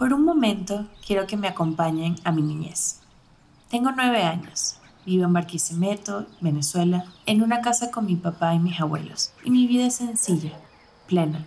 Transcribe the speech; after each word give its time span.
Por 0.00 0.14
un 0.14 0.24
momento 0.24 0.86
quiero 1.06 1.26
que 1.26 1.36
me 1.36 1.46
acompañen 1.46 2.16
a 2.24 2.32
mi 2.32 2.40
niñez. 2.40 3.00
Tengo 3.68 3.90
nueve 3.92 4.22
años. 4.22 4.78
Vivo 5.04 5.24
en 5.24 5.34
Barquisimeto, 5.34 6.24
Venezuela, 6.40 7.04
en 7.26 7.42
una 7.42 7.60
casa 7.60 7.90
con 7.90 8.06
mi 8.06 8.16
papá 8.16 8.54
y 8.54 8.58
mis 8.60 8.80
abuelos. 8.80 9.34
Y 9.44 9.50
mi 9.50 9.66
vida 9.66 9.84
es 9.84 9.96
sencilla, 9.96 10.52
plena, 11.06 11.44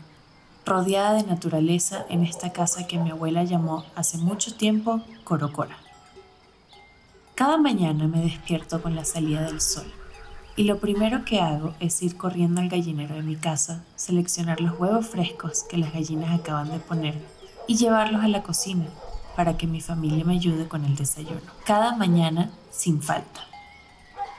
rodeada 0.67 1.13
de 1.13 1.23
naturaleza 1.23 2.05
en 2.09 2.21
esta 2.21 2.53
casa 2.53 2.85
que 2.85 2.99
mi 2.99 3.09
abuela 3.09 3.43
llamó 3.43 3.85
hace 3.95 4.19
mucho 4.19 4.53
tiempo 4.53 5.01
Corocora. 5.23 5.77
Cada 7.33 7.57
mañana 7.57 8.07
me 8.07 8.21
despierto 8.21 8.83
con 8.83 8.95
la 8.95 9.03
salida 9.03 9.41
del 9.47 9.61
sol 9.61 9.91
y 10.55 10.65
lo 10.65 10.77
primero 10.77 11.25
que 11.25 11.41
hago 11.41 11.73
es 11.79 12.03
ir 12.03 12.17
corriendo 12.17 12.61
al 12.61 12.69
gallinero 12.69 13.15
de 13.15 13.23
mi 13.23 13.35
casa, 13.35 13.83
seleccionar 13.95 14.61
los 14.61 14.79
huevos 14.79 15.07
frescos 15.07 15.63
que 15.63 15.77
las 15.77 15.91
gallinas 15.91 16.39
acaban 16.39 16.69
de 16.69 16.77
poner 16.77 17.15
y 17.67 17.77
llevarlos 17.77 18.23
a 18.23 18.27
la 18.27 18.43
cocina 18.43 18.85
para 19.35 19.57
que 19.57 19.67
mi 19.67 19.81
familia 19.81 20.25
me 20.25 20.33
ayude 20.33 20.67
con 20.67 20.85
el 20.85 20.95
desayuno. 20.95 21.41
Cada 21.65 21.95
mañana 21.95 22.51
sin 22.71 23.01
falta. 23.01 23.41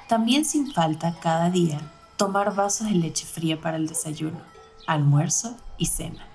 También 0.08 0.44
sin 0.44 0.72
falta 0.72 1.16
cada 1.20 1.50
día 1.50 1.80
tomar 2.16 2.54
vasos 2.54 2.88
de 2.88 2.94
leche 2.94 3.26
fría 3.26 3.60
para 3.60 3.76
el 3.76 3.88
desayuno, 3.88 4.38
almuerzo 4.86 5.56
y 5.78 5.86
cena. 5.86 6.26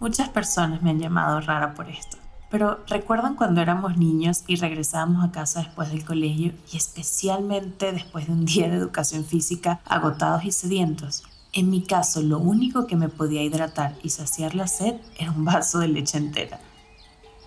Muchas 0.00 0.28
personas 0.28 0.82
me 0.82 0.90
han 0.90 1.00
llamado 1.00 1.40
rara 1.40 1.74
por 1.74 1.88
esto, 1.88 2.18
pero 2.50 2.80
¿recuerdan 2.86 3.34
cuando 3.34 3.62
éramos 3.62 3.96
niños 3.96 4.44
y 4.46 4.56
regresábamos 4.56 5.24
a 5.24 5.32
casa 5.32 5.60
después 5.60 5.90
del 5.90 6.04
colegio 6.04 6.52
y 6.70 6.76
especialmente 6.76 7.92
después 7.92 8.26
de 8.26 8.32
un 8.32 8.44
día 8.44 8.68
de 8.68 8.76
educación 8.76 9.24
física 9.24 9.80
agotados 9.86 10.44
y 10.44 10.52
sedientos? 10.52 11.22
En 11.56 11.70
mi 11.70 11.80
caso, 11.80 12.20
lo 12.20 12.38
único 12.38 12.86
que 12.86 12.96
me 12.96 13.08
podía 13.08 13.42
hidratar 13.42 13.94
y 14.02 14.10
saciar 14.10 14.54
la 14.54 14.66
sed 14.66 14.96
era 15.18 15.30
un 15.30 15.46
vaso 15.46 15.78
de 15.78 15.88
leche 15.88 16.18
entera. 16.18 16.60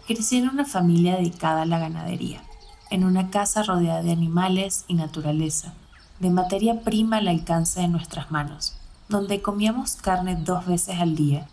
Crecí 0.07 0.37
en 0.37 0.49
una 0.49 0.65
familia 0.65 1.17
dedicada 1.17 1.61
a 1.61 1.65
la 1.67 1.77
ganadería, 1.77 2.41
en 2.89 3.03
una 3.03 3.29
casa 3.29 3.61
rodeada 3.61 4.01
de 4.01 4.11
animales 4.11 4.83
y 4.87 4.95
naturaleza, 4.95 5.75
de 6.19 6.31
materia 6.31 6.81
prima 6.81 7.17
al 7.17 7.27
alcance 7.27 7.81
de 7.81 7.87
nuestras 7.87 8.31
manos, 8.31 8.73
donde 9.09 9.43
comíamos 9.43 9.95
carne 9.95 10.35
dos 10.35 10.65
veces 10.65 10.99
al 10.99 11.15
día 11.15 11.47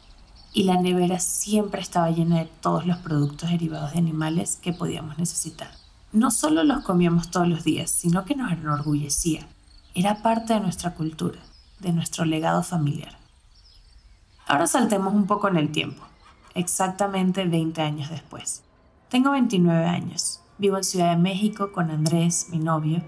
y 0.55 0.63
la 0.63 0.81
nevera 0.81 1.21
siempre 1.21 1.83
estaba 1.83 2.11
llena 2.11 2.39
de 2.39 2.51
todos 2.63 2.87
los 2.87 2.97
productos 2.97 3.51
derivados 3.51 3.93
de 3.93 3.99
animales 3.99 4.57
que 4.63 4.73
podíamos 4.73 5.19
necesitar. 5.19 5.73
No 6.11 6.31
solo 6.31 6.65
los 6.65 6.83
comíamos 6.83 7.31
todos 7.31 7.49
los 7.49 7.65
días, 7.65 7.91
sino 7.91 8.25
que 8.25 8.35
nos 8.35 8.51
enorgullecía. 8.51 9.47
Era 9.95 10.23
parte 10.23 10.55
de 10.55 10.61
nuestra 10.61 10.95
cultura, 10.95 11.39
de 11.81 11.93
nuestro 11.93 12.25
legado 12.25 12.63
familiar. 12.63 13.19
Ahora 14.47 14.67
saltemos 14.67 15.15
un 15.15 15.27
poco 15.27 15.49
en 15.49 15.57
el 15.57 15.71
tiempo, 15.71 16.03
exactamente 16.55 17.45
20 17.45 17.83
años 17.83 18.11
después. 18.11 18.63
Tengo 19.09 19.33
29 19.33 19.85
años, 19.87 20.41
vivo 20.59 20.77
en 20.77 20.85
Ciudad 20.85 21.11
de 21.11 21.23
México 21.23 21.73
con 21.73 21.91
Andrés, 21.91 22.47
mi 22.51 22.59
novio, 22.59 23.03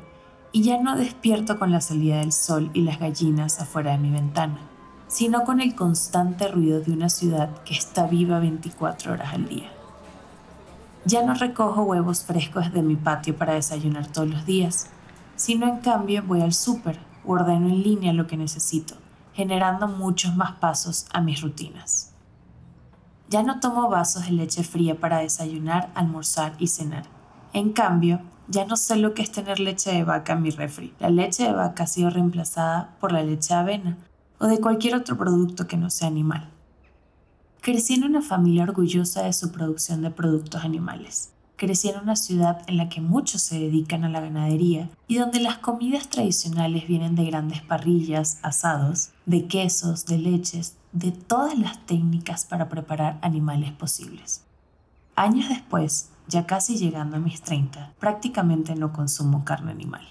y 0.53 0.63
ya 0.63 0.81
no 0.81 0.97
despierto 0.97 1.59
con 1.59 1.71
la 1.71 1.81
salida 1.81 2.19
del 2.19 2.33
sol 2.33 2.71
y 2.75 2.83
las 2.83 2.99
gallinas 2.99 3.61
afuera 3.61 3.93
de 3.93 3.99
mi 3.99 4.11
ventana 4.11 4.69
sino 5.09 5.45
con 5.45 5.61
el 5.61 5.75
constante 5.75 6.49
ruido 6.49 6.81
de 6.81 6.93
una 6.93 7.09
ciudad 7.09 7.63
que 7.65 7.75
está 7.75 8.07
viva 8.07 8.39
24 8.39 9.15
horas 9.15 9.33
al 9.33 9.49
día. 9.49 9.73
Ya 11.07 11.23
no 11.25 11.35
recojo 11.35 11.83
huevos 11.83 12.23
frescos 12.23 12.73
de 12.73 12.83
mi 12.83 12.97
patio 12.97 13.35
para 13.37 13.55
desayunar 13.55 14.07
todos 14.07 14.29
los 14.29 14.45
días, 14.45 14.89
sino 15.35 15.67
en 15.67 15.79
cambio 15.79 16.23
voy 16.23 16.43
al 16.43 16.53
súper 16.53 16.99
ordeno 17.33 17.69
en 17.69 17.83
línea 17.83 18.13
lo 18.13 18.27
que 18.27 18.37
necesito, 18.37 18.95
generando 19.35 19.89
muchos 19.89 20.35
más 20.37 20.53
pasos 20.53 21.07
a 21.13 21.21
mis 21.21 21.41
rutinas. 21.41 22.13
Ya 23.29 23.43
no 23.43 23.61
tomo 23.61 23.89
vasos 23.89 24.25
de 24.25 24.33
leche 24.33 24.65
fría 24.65 24.99
para 24.99 25.19
desayunar, 25.19 25.91
almorzar 25.95 26.55
y 26.59 26.69
cenar. 26.69 27.05
En 27.53 27.73
cambio, 27.73 28.21
ya 28.49 28.65
no 28.65 28.77
sé 28.77 28.97
lo 28.97 29.13
que 29.13 29.23
es 29.23 29.31
tener 29.31 29.61
leche 29.61 29.93
de 29.93 30.05
vaca 30.05 30.33
en 30.33 30.43
mi 30.43 30.51
refri. 30.51 30.95
La 30.99 31.11
leche 31.11 31.45
de 31.45 31.53
vaca 31.53 31.85
ha 31.85 31.87
sido 31.87 32.09
reemplazada 32.09 32.97
por 33.01 33.13
la 33.13 33.23
leche 33.23 33.53
de 33.53 33.61
avena, 33.61 33.99
o 34.39 34.47
de 34.47 34.61
cualquier 34.61 34.95
otro 34.95 35.19
producto 35.19 35.67
que 35.67 35.77
no 35.77 35.91
sea 35.91 36.09
animal. 36.09 36.49
Crecí 37.61 37.95
en 37.95 38.05
una 38.05 38.23
familia 38.23 38.63
orgullosa 38.63 39.25
de 39.25 39.33
su 39.33 39.53
producción 39.53 40.01
de 40.03 40.11
productos 40.11 40.65
animales. 40.65 41.33
Crecí 41.59 41.89
en 41.89 41.99
una 41.99 42.15
ciudad 42.15 42.63
en 42.69 42.77
la 42.77 42.89
que 42.89 43.01
muchos 43.01 43.43
se 43.43 43.59
dedican 43.59 44.05
a 44.05 44.09
la 44.09 44.21
ganadería 44.21 44.89
y 45.09 45.17
donde 45.17 45.41
las 45.41 45.59
comidas 45.59 46.09
tradicionales 46.09 46.87
vienen 46.87 47.17
de 47.17 47.25
grandes 47.25 47.63
parrillas, 47.63 48.39
asados, 48.43 49.11
de 49.27 49.49
quesos, 49.49 50.07
de 50.07 50.19
leches, 50.19 50.77
de 50.93 51.11
todas 51.11 51.59
las 51.59 51.85
técnicas 51.85 52.45
para 52.45 52.69
preparar 52.69 53.19
animales 53.23 53.73
posibles. 53.73 54.45
Años 55.17 55.49
después, 55.49 56.11
ya 56.29 56.47
casi 56.47 56.77
llegando 56.77 57.17
a 57.17 57.21
mis 57.21 57.43
30, 57.43 57.93
prácticamente 57.99 58.77
no 58.77 58.93
consumo 58.93 59.45
carne 59.45 59.73
animal. 59.73 60.07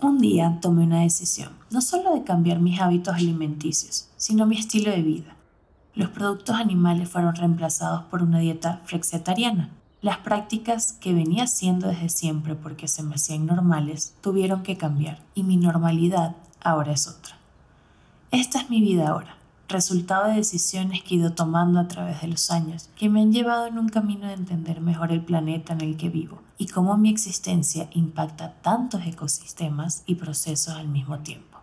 Un 0.00 0.20
día 0.20 0.58
tomé 0.62 0.84
una 0.84 1.02
decisión, 1.02 1.50
no 1.70 1.82
solo 1.82 2.14
de 2.14 2.24
cambiar 2.24 2.60
mis 2.60 2.80
hábitos 2.80 3.14
alimenticios, 3.14 4.08
sino 4.16 4.46
mi 4.46 4.56
estilo 4.56 4.90
de 4.90 5.02
vida. 5.02 5.36
Los 5.94 6.08
productos 6.08 6.56
animales 6.56 7.10
fueron 7.10 7.34
reemplazados 7.34 8.04
por 8.04 8.22
una 8.22 8.38
dieta 8.38 8.80
flexitariana. 8.86 9.68
Las 10.02 10.18
prácticas 10.18 10.92
que 10.92 11.14
venía 11.14 11.44
haciendo 11.44 11.88
desde 11.88 12.10
siempre 12.10 12.54
porque 12.54 12.88
se 12.88 13.02
me 13.02 13.14
hacían 13.14 13.46
normales 13.46 14.14
tuvieron 14.20 14.62
que 14.62 14.76
cambiar 14.76 15.22
y 15.34 15.44
mi 15.44 15.56
normalidad 15.56 16.36
ahora 16.60 16.92
es 16.92 17.08
otra. 17.08 17.38
Esta 18.30 18.60
es 18.60 18.68
mi 18.68 18.80
vida 18.80 19.08
ahora 19.08 19.36
resultado 19.72 20.28
de 20.28 20.34
decisiones 20.34 21.02
que 21.02 21.14
he 21.14 21.18
ido 21.18 21.32
tomando 21.32 21.80
a 21.80 21.88
través 21.88 22.20
de 22.20 22.28
los 22.28 22.50
años, 22.50 22.90
que 22.96 23.08
me 23.08 23.22
han 23.22 23.32
llevado 23.32 23.66
en 23.66 23.78
un 23.78 23.88
camino 23.88 24.28
de 24.28 24.34
entender 24.34 24.80
mejor 24.80 25.10
el 25.10 25.24
planeta 25.24 25.72
en 25.72 25.80
el 25.80 25.96
que 25.96 26.10
vivo 26.10 26.42
y 26.58 26.68
cómo 26.68 26.96
mi 26.96 27.10
existencia 27.10 27.88
impacta 27.92 28.54
tantos 28.62 29.04
ecosistemas 29.06 30.04
y 30.06 30.14
procesos 30.14 30.74
al 30.74 30.88
mismo 30.88 31.18
tiempo. 31.20 31.58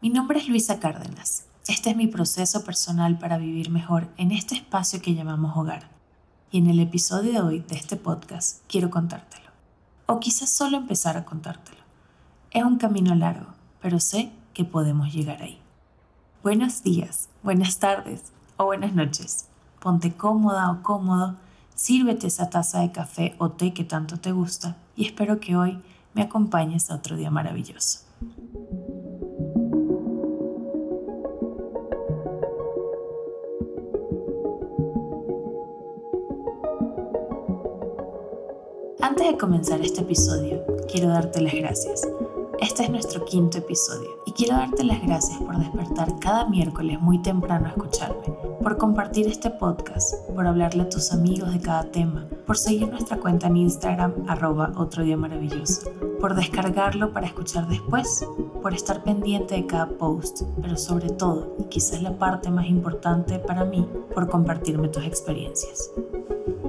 Mi 0.00 0.10
nombre 0.10 0.40
es 0.40 0.48
Luisa 0.48 0.80
Cárdenas. 0.80 1.44
Este 1.68 1.90
es 1.90 1.96
mi 1.96 2.06
proceso 2.06 2.64
personal 2.64 3.18
para 3.18 3.38
vivir 3.38 3.70
mejor 3.70 4.08
en 4.16 4.32
este 4.32 4.54
espacio 4.54 5.02
que 5.02 5.14
llamamos 5.14 5.56
hogar. 5.56 5.97
Y 6.50 6.58
en 6.58 6.66
el 6.68 6.80
episodio 6.80 7.32
de 7.32 7.40
hoy 7.42 7.60
de 7.60 7.76
este 7.76 7.96
podcast 7.96 8.62
quiero 8.68 8.88
contártelo. 8.88 9.50
O 10.06 10.18
quizás 10.18 10.48
solo 10.48 10.78
empezar 10.78 11.18
a 11.18 11.26
contártelo. 11.26 11.82
Es 12.52 12.64
un 12.64 12.78
camino 12.78 13.14
largo, 13.14 13.48
pero 13.82 14.00
sé 14.00 14.32
que 14.54 14.64
podemos 14.64 15.12
llegar 15.12 15.42
ahí. 15.42 15.60
Buenos 16.42 16.82
días, 16.82 17.28
buenas 17.42 17.78
tardes 17.78 18.32
o 18.56 18.64
buenas 18.64 18.94
noches. 18.94 19.48
Ponte 19.78 20.14
cómoda 20.14 20.70
o 20.70 20.82
cómodo, 20.82 21.36
sírvete 21.74 22.28
esa 22.28 22.48
taza 22.48 22.80
de 22.80 22.92
café 22.92 23.36
o 23.38 23.50
té 23.50 23.74
que 23.74 23.84
tanto 23.84 24.16
te 24.16 24.32
gusta 24.32 24.78
y 24.96 25.04
espero 25.04 25.40
que 25.40 25.54
hoy 25.54 25.82
me 26.14 26.22
acompañes 26.22 26.90
a 26.90 26.94
otro 26.94 27.18
día 27.18 27.30
maravilloso. 27.30 28.00
De 39.28 39.36
comenzar 39.36 39.82
este 39.82 40.00
episodio, 40.00 40.64
quiero 40.90 41.10
darte 41.10 41.42
las 41.42 41.52
gracias 41.52 42.00
este 42.60 42.82
es 42.82 42.90
nuestro 42.90 43.24
quinto 43.24 43.58
episodio 43.58 44.18
y 44.26 44.32
quiero 44.32 44.56
darte 44.56 44.82
las 44.82 45.00
gracias 45.00 45.38
por 45.38 45.56
despertar 45.58 46.18
cada 46.18 46.48
miércoles 46.48 47.00
muy 47.00 47.22
temprano 47.22 47.66
a 47.66 47.68
escucharme, 47.68 48.34
por 48.60 48.76
compartir 48.76 49.28
este 49.28 49.48
podcast, 49.48 50.28
por 50.34 50.44
hablarle 50.44 50.82
a 50.82 50.88
tus 50.88 51.12
amigos 51.12 51.52
de 51.52 51.60
cada 51.60 51.84
tema, 51.84 52.26
por 52.46 52.58
seguir 52.58 52.88
nuestra 52.88 53.18
cuenta 53.18 53.46
en 53.46 53.58
Instagram 53.58 54.12
arroba 54.26 54.72
otro 54.76 55.04
día 55.04 55.16
maravilloso, 55.16 55.92
por 56.20 56.34
descargarlo 56.34 57.12
para 57.12 57.28
escuchar 57.28 57.68
después, 57.68 58.26
por 58.60 58.74
estar 58.74 59.04
pendiente 59.04 59.54
de 59.54 59.66
cada 59.66 59.88
post, 59.90 60.42
pero 60.60 60.76
sobre 60.76 61.10
todo, 61.10 61.54
y 61.60 61.64
quizás 61.64 62.02
la 62.02 62.18
parte 62.18 62.50
más 62.50 62.66
importante 62.66 63.38
para 63.38 63.64
mí, 63.64 63.88
por 64.12 64.28
compartirme 64.28 64.88
tus 64.88 65.04
experiencias. 65.04 65.92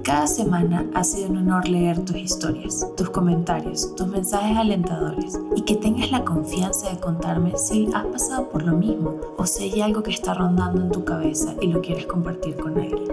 Cada 0.04 0.28
semana 0.28 0.86
ha 0.94 1.04
sido 1.04 1.30
un 1.30 1.38
honor 1.38 1.68
leer 1.68 2.04
tus 2.06 2.16
historias, 2.16 2.88
tus 2.96 3.10
comentarios, 3.10 3.96
tus 3.96 4.08
mensajes 4.08 4.58
alentadores 4.58 5.40
y 5.56 5.62
que 5.62 5.76
tengas 5.76 6.12
la 6.12 6.24
confianza 6.24 6.90
de 6.90 7.00
contarme 7.00 7.58
si 7.58 7.90
has 7.94 8.06
pasado 8.06 8.50
por 8.50 8.64
lo 8.64 8.74
mismo 8.74 9.16
o 9.38 9.46
si 9.46 9.66
hay 9.66 9.82
algo 9.82 10.02
que 10.02 10.12
está 10.12 10.34
rondando 10.34 10.82
en 10.82 10.92
tu 10.92 11.04
cabeza 11.04 11.54
y 11.62 11.68
lo 11.68 11.82
quieres 11.82 12.06
compartir 12.06 12.56
con 12.56 12.78
alguien. 12.78 13.08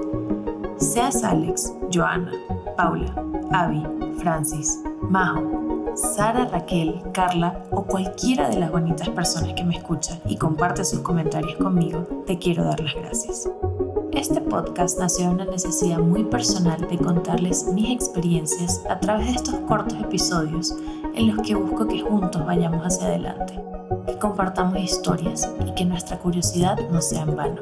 Seas 0.79 1.25
Alex, 1.25 1.73
Joana, 1.93 2.33
Paula, 2.77 3.15
Avi, 3.51 3.83
Francis, 4.19 4.81
Majo, 5.03 5.95
Sara, 5.95 6.47
Raquel, 6.47 7.01
Carla 7.13 7.63
o 7.71 7.85
cualquiera 7.85 8.49
de 8.49 8.59
las 8.59 8.71
bonitas 8.71 9.09
personas 9.09 9.55
que 9.55 9.65
me 9.65 9.77
escuchan 9.77 10.19
y 10.27 10.37
comparte 10.37 10.85
sus 10.85 11.01
comentarios 11.01 11.57
conmigo, 11.57 12.07
te 12.27 12.39
quiero 12.39 12.65
dar 12.65 12.81
las 12.81 12.95
gracias. 12.95 13.49
Este 14.17 14.41
podcast 14.41 14.99
nació 14.99 15.27
de 15.27 15.35
una 15.35 15.45
necesidad 15.45 15.99
muy 15.99 16.25
personal 16.25 16.81
de 16.89 16.97
contarles 16.97 17.67
mis 17.67 17.91
experiencias 17.91 18.81
a 18.89 18.99
través 18.99 19.27
de 19.27 19.33
estos 19.33 19.57
cortos 19.69 20.01
episodios 20.01 20.75
en 21.15 21.27
los 21.27 21.47
que 21.47 21.55
busco 21.55 21.87
que 21.87 22.01
juntos 22.01 22.47
vayamos 22.47 22.81
hacia 22.81 23.09
adelante, 23.09 23.61
que 24.07 24.19
compartamos 24.19 24.79
historias 24.79 25.47
y 25.67 25.75
que 25.75 25.85
nuestra 25.85 26.19
curiosidad 26.19 26.79
no 26.91 27.03
sea 27.03 27.25
en 27.25 27.37
vano. 27.37 27.61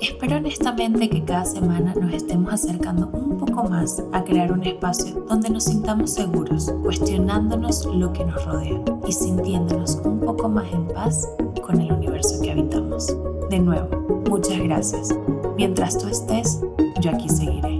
Espero 0.00 0.38
honestamente 0.38 1.10
que 1.10 1.22
cada 1.22 1.44
semana 1.44 1.92
nos 1.94 2.14
estemos 2.14 2.50
acercando 2.50 3.10
un 3.12 3.36
poco 3.36 3.64
más 3.64 4.02
a 4.14 4.24
crear 4.24 4.50
un 4.50 4.62
espacio 4.62 5.26
donde 5.28 5.50
nos 5.50 5.64
sintamos 5.64 6.10
seguros, 6.14 6.72
cuestionándonos 6.82 7.84
lo 7.84 8.14
que 8.14 8.24
nos 8.24 8.42
rodea 8.46 8.82
y 9.06 9.12
sintiéndonos 9.12 10.00
un 10.06 10.20
poco 10.20 10.48
más 10.48 10.72
en 10.72 10.88
paz 10.88 11.28
con 11.60 11.82
el 11.82 11.92
universo 11.92 12.40
que 12.40 12.50
habitamos. 12.50 13.14
De 13.50 13.58
nuevo, 13.58 14.22
muchas 14.28 14.58
gracias. 14.58 15.10
Mientras 15.56 15.98
tú 15.98 16.08
estés, 16.08 16.60
yo 17.00 17.10
aquí 17.10 17.28
seguiré. 17.28 17.78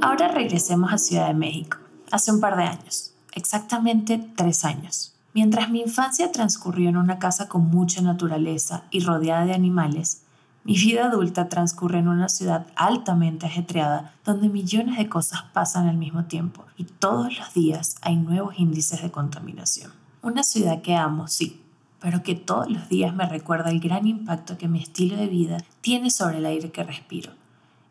Ahora 0.00 0.28
regresemos 0.28 0.92
a 0.92 0.98
Ciudad 0.98 1.28
de 1.28 1.34
México, 1.34 1.76
hace 2.10 2.32
un 2.32 2.40
par 2.40 2.56
de 2.56 2.64
años, 2.64 3.12
exactamente 3.34 4.18
tres 4.36 4.64
años. 4.64 5.14
Mientras 5.32 5.70
mi 5.70 5.80
infancia 5.80 6.32
transcurrió 6.32 6.88
en 6.88 6.96
una 6.96 7.20
casa 7.20 7.48
con 7.48 7.66
mucha 7.66 8.02
naturaleza 8.02 8.82
y 8.90 9.00
rodeada 9.00 9.44
de 9.44 9.54
animales, 9.54 10.22
mi 10.70 10.78
vida 10.78 11.06
adulta 11.06 11.48
transcurre 11.48 11.98
en 11.98 12.06
una 12.06 12.28
ciudad 12.28 12.68
altamente 12.76 13.44
ajetreada 13.44 14.14
donde 14.24 14.48
millones 14.48 14.98
de 14.98 15.08
cosas 15.08 15.42
pasan 15.52 15.88
al 15.88 15.96
mismo 15.96 16.26
tiempo 16.26 16.64
y 16.76 16.84
todos 16.84 17.36
los 17.36 17.52
días 17.54 17.96
hay 18.02 18.16
nuevos 18.16 18.56
índices 18.56 19.02
de 19.02 19.10
contaminación. 19.10 19.90
Una 20.22 20.44
ciudad 20.44 20.80
que 20.80 20.94
amo, 20.94 21.26
sí, 21.26 21.60
pero 21.98 22.22
que 22.22 22.36
todos 22.36 22.70
los 22.70 22.88
días 22.88 23.12
me 23.12 23.26
recuerda 23.26 23.70
el 23.70 23.80
gran 23.80 24.06
impacto 24.06 24.58
que 24.58 24.68
mi 24.68 24.80
estilo 24.80 25.16
de 25.16 25.26
vida 25.26 25.58
tiene 25.80 26.08
sobre 26.08 26.38
el 26.38 26.46
aire 26.46 26.70
que 26.70 26.84
respiro 26.84 27.32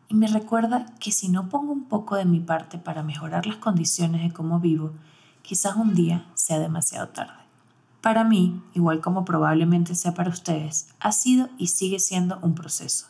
y 0.08 0.14
me 0.14 0.28
recuerda 0.28 0.86
que 1.00 1.12
si 1.12 1.28
no 1.28 1.50
pongo 1.50 1.74
un 1.74 1.84
poco 1.84 2.16
de 2.16 2.24
mi 2.24 2.40
parte 2.40 2.78
para 2.78 3.02
mejorar 3.02 3.44
las 3.44 3.56
condiciones 3.56 4.22
de 4.22 4.32
cómo 4.32 4.58
vivo, 4.58 4.92
quizás 5.42 5.76
un 5.76 5.94
día 5.94 6.24
sea 6.32 6.58
demasiado 6.58 7.10
tarde. 7.10 7.39
Para 8.00 8.24
mí, 8.24 8.62
igual 8.74 9.00
como 9.00 9.24
probablemente 9.24 9.94
sea 9.94 10.14
para 10.14 10.30
ustedes, 10.30 10.88
ha 11.00 11.12
sido 11.12 11.48
y 11.58 11.66
sigue 11.66 11.98
siendo 11.98 12.38
un 12.42 12.54
proceso. 12.54 13.06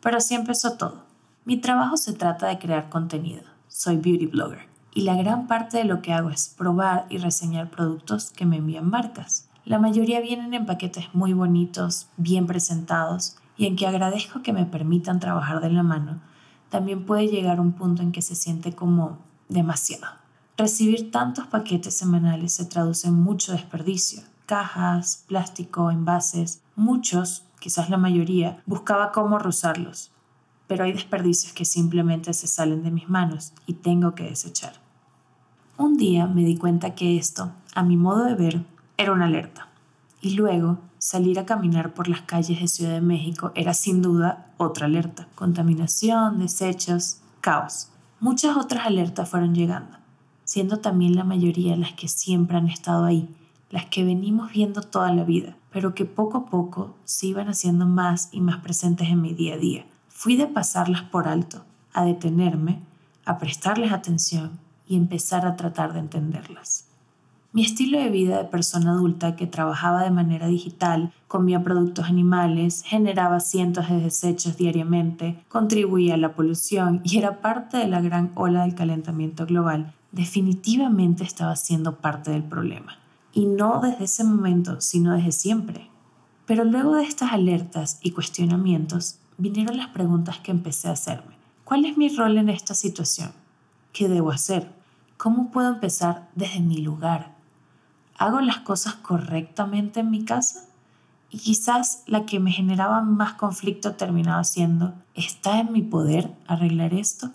Pero 0.00 0.16
así 0.16 0.34
empezó 0.34 0.76
todo. 0.76 1.04
Mi 1.44 1.56
trabajo 1.56 1.96
se 1.96 2.12
trata 2.12 2.48
de 2.48 2.58
crear 2.58 2.88
contenido. 2.88 3.42
Soy 3.68 3.96
beauty 3.96 4.26
blogger 4.26 4.68
y 4.92 5.02
la 5.02 5.14
gran 5.14 5.46
parte 5.46 5.78
de 5.78 5.84
lo 5.84 6.02
que 6.02 6.12
hago 6.12 6.30
es 6.30 6.52
probar 6.58 7.06
y 7.08 7.18
reseñar 7.18 7.70
productos 7.70 8.32
que 8.32 8.46
me 8.46 8.56
envían 8.56 8.90
marcas. 8.90 9.48
La 9.64 9.78
mayoría 9.78 10.20
vienen 10.20 10.54
en 10.54 10.66
paquetes 10.66 11.14
muy 11.14 11.32
bonitos, 11.32 12.08
bien 12.16 12.46
presentados 12.46 13.36
y 13.56 13.66
en 13.66 13.76
que 13.76 13.86
agradezco 13.86 14.42
que 14.42 14.52
me 14.52 14.66
permitan 14.66 15.20
trabajar 15.20 15.60
de 15.60 15.70
la 15.70 15.82
mano, 15.84 16.20
también 16.70 17.06
puede 17.06 17.28
llegar 17.28 17.60
un 17.60 17.72
punto 17.72 18.02
en 18.02 18.12
que 18.12 18.22
se 18.22 18.34
siente 18.34 18.74
como 18.74 19.18
demasiado. 19.48 20.17
Recibir 20.58 21.12
tantos 21.12 21.46
paquetes 21.46 21.94
semanales 21.94 22.54
se 22.54 22.64
traduce 22.64 23.06
en 23.06 23.14
mucho 23.14 23.52
desperdicio. 23.52 24.22
Cajas, 24.44 25.22
plástico, 25.28 25.88
envases, 25.92 26.62
muchos, 26.74 27.44
quizás 27.60 27.90
la 27.90 27.96
mayoría, 27.96 28.60
buscaba 28.66 29.12
cómo 29.12 29.38
rozarlos. 29.38 30.10
Pero 30.66 30.82
hay 30.82 30.92
desperdicios 30.92 31.52
que 31.52 31.64
simplemente 31.64 32.34
se 32.34 32.48
salen 32.48 32.82
de 32.82 32.90
mis 32.90 33.08
manos 33.08 33.52
y 33.66 33.74
tengo 33.74 34.16
que 34.16 34.24
desechar. 34.24 34.72
Un 35.76 35.96
día 35.96 36.26
me 36.26 36.42
di 36.42 36.56
cuenta 36.56 36.96
que 36.96 37.16
esto, 37.16 37.52
a 37.76 37.84
mi 37.84 37.96
modo 37.96 38.24
de 38.24 38.34
ver, 38.34 38.64
era 38.96 39.12
una 39.12 39.26
alerta. 39.26 39.68
Y 40.20 40.30
luego 40.30 40.80
salir 40.98 41.38
a 41.38 41.46
caminar 41.46 41.94
por 41.94 42.08
las 42.08 42.22
calles 42.22 42.58
de 42.58 42.66
Ciudad 42.66 42.94
de 42.94 43.00
México 43.00 43.52
era 43.54 43.74
sin 43.74 44.02
duda 44.02 44.48
otra 44.56 44.86
alerta. 44.86 45.28
Contaminación, 45.36 46.40
desechos, 46.40 47.20
caos. 47.40 47.90
Muchas 48.18 48.56
otras 48.56 48.84
alertas 48.86 49.28
fueron 49.28 49.54
llegando, 49.54 49.97
siendo 50.48 50.78
también 50.78 51.14
la 51.14 51.24
mayoría 51.24 51.76
las 51.76 51.92
que 51.92 52.08
siempre 52.08 52.56
han 52.56 52.68
estado 52.68 53.04
ahí, 53.04 53.28
las 53.68 53.84
que 53.84 54.02
venimos 54.02 54.50
viendo 54.50 54.80
toda 54.80 55.12
la 55.12 55.22
vida, 55.22 55.58
pero 55.70 55.94
que 55.94 56.06
poco 56.06 56.38
a 56.38 56.46
poco 56.46 56.94
se 57.04 57.26
iban 57.26 57.48
haciendo 57.48 57.84
más 57.84 58.30
y 58.32 58.40
más 58.40 58.56
presentes 58.62 59.08
en 59.10 59.20
mi 59.20 59.34
día 59.34 59.56
a 59.56 59.58
día. 59.58 59.84
Fui 60.08 60.36
de 60.36 60.46
pasarlas 60.46 61.02
por 61.02 61.28
alto, 61.28 61.66
a 61.92 62.02
detenerme, 62.02 62.80
a 63.26 63.36
prestarles 63.36 63.92
atención 63.92 64.58
y 64.86 64.96
empezar 64.96 65.44
a 65.44 65.54
tratar 65.54 65.92
de 65.92 65.98
entenderlas. 65.98 66.87
Mi 67.50 67.62
estilo 67.62 67.98
de 67.98 68.10
vida 68.10 68.36
de 68.36 68.44
persona 68.44 68.90
adulta 68.90 69.34
que 69.34 69.46
trabajaba 69.46 70.02
de 70.02 70.10
manera 70.10 70.48
digital, 70.48 71.14
comía 71.28 71.64
productos 71.64 72.04
animales, 72.04 72.82
generaba 72.84 73.40
cientos 73.40 73.88
de 73.88 74.00
desechos 74.00 74.58
diariamente, 74.58 75.42
contribuía 75.48 76.14
a 76.14 76.18
la 76.18 76.34
polución 76.34 77.00
y 77.04 77.16
era 77.16 77.40
parte 77.40 77.78
de 77.78 77.88
la 77.88 78.02
gran 78.02 78.32
ola 78.34 78.62
del 78.62 78.74
calentamiento 78.74 79.46
global, 79.46 79.94
definitivamente 80.12 81.24
estaba 81.24 81.56
siendo 81.56 81.96
parte 81.96 82.30
del 82.30 82.44
problema. 82.44 82.98
Y 83.32 83.46
no 83.46 83.80
desde 83.80 84.04
ese 84.04 84.24
momento, 84.24 84.82
sino 84.82 85.14
desde 85.14 85.32
siempre. 85.32 85.88
Pero 86.44 86.64
luego 86.64 86.96
de 86.96 87.04
estas 87.04 87.32
alertas 87.32 87.98
y 88.02 88.10
cuestionamientos, 88.10 89.20
vinieron 89.38 89.78
las 89.78 89.88
preguntas 89.88 90.38
que 90.40 90.50
empecé 90.50 90.88
a 90.88 90.92
hacerme. 90.92 91.38
¿Cuál 91.64 91.86
es 91.86 91.96
mi 91.96 92.10
rol 92.10 92.36
en 92.36 92.50
esta 92.50 92.74
situación? 92.74 93.32
¿Qué 93.94 94.06
debo 94.06 94.32
hacer? 94.32 94.70
¿Cómo 95.16 95.50
puedo 95.50 95.68
empezar 95.68 96.28
desde 96.34 96.60
mi 96.60 96.76
lugar? 96.78 97.37
¿Hago 98.18 98.40
las 98.40 98.58
cosas 98.58 98.94
correctamente 98.94 100.00
en 100.00 100.10
mi 100.10 100.24
casa? 100.24 100.64
Y 101.30 101.38
quizás 101.38 102.02
la 102.06 102.26
que 102.26 102.40
me 102.40 102.50
generaba 102.50 103.00
más 103.00 103.34
conflicto 103.34 103.94
terminaba 103.94 104.42
siendo, 104.42 104.92
¿está 105.14 105.60
en 105.60 105.70
mi 105.70 105.82
poder 105.82 106.34
arreglar 106.48 106.94
esto? 106.94 107.30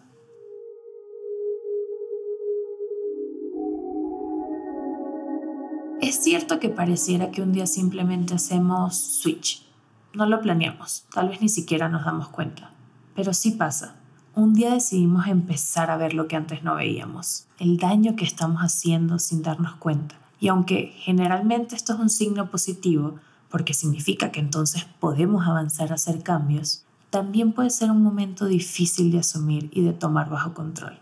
Es 6.01 6.21
cierto 6.21 6.59
que 6.59 6.68
pareciera 6.68 7.31
que 7.31 7.41
un 7.41 7.53
día 7.53 7.65
simplemente 7.65 8.33
hacemos 8.33 8.97
switch. 8.97 9.65
No 10.13 10.25
lo 10.25 10.41
planeamos, 10.41 11.06
tal 11.13 11.30
vez 11.30 11.39
ni 11.39 11.47
siquiera 11.47 11.88
nos 11.88 12.03
damos 12.03 12.27
cuenta. 12.27 12.71
Pero 13.15 13.33
sí 13.33 13.51
pasa. 13.51 13.95
Un 14.35 14.53
día 14.53 14.74
decidimos 14.74 15.27
empezar 15.27 15.89
a 15.91 15.97
ver 15.97 16.13
lo 16.13 16.27
que 16.27 16.35
antes 16.35 16.62
no 16.63 16.75
veíamos, 16.75 17.45
el 17.57 17.77
daño 17.77 18.18
que 18.18 18.25
estamos 18.25 18.62
haciendo 18.62 19.18
sin 19.18 19.44
darnos 19.44 19.75
cuenta 19.75 20.22
y 20.44 20.50
aunque 20.50 20.94
generalmente 20.98 21.74
esto 21.74 21.94
es 21.94 22.00
un 22.00 22.10
signo 22.10 22.51
positivo, 22.51 23.16
porque 23.50 23.74
significa 23.74 24.30
que 24.34 24.42
entonces 24.42 24.86
podemos 25.00 25.48
avanzar 25.48 25.94
a 25.94 25.95
hacer 25.95 26.22
cambios, 26.22 26.84
también 27.12 27.54
puede 27.54 27.69
ser 27.69 27.90
un 27.90 28.04
momento 28.04 28.48
difícil 28.48 29.10
de 29.10 29.19
asumir 29.19 29.69
y 29.72 29.84
de 29.84 29.94
tomar 29.94 30.30
bajo 30.30 30.54
control. 30.54 31.00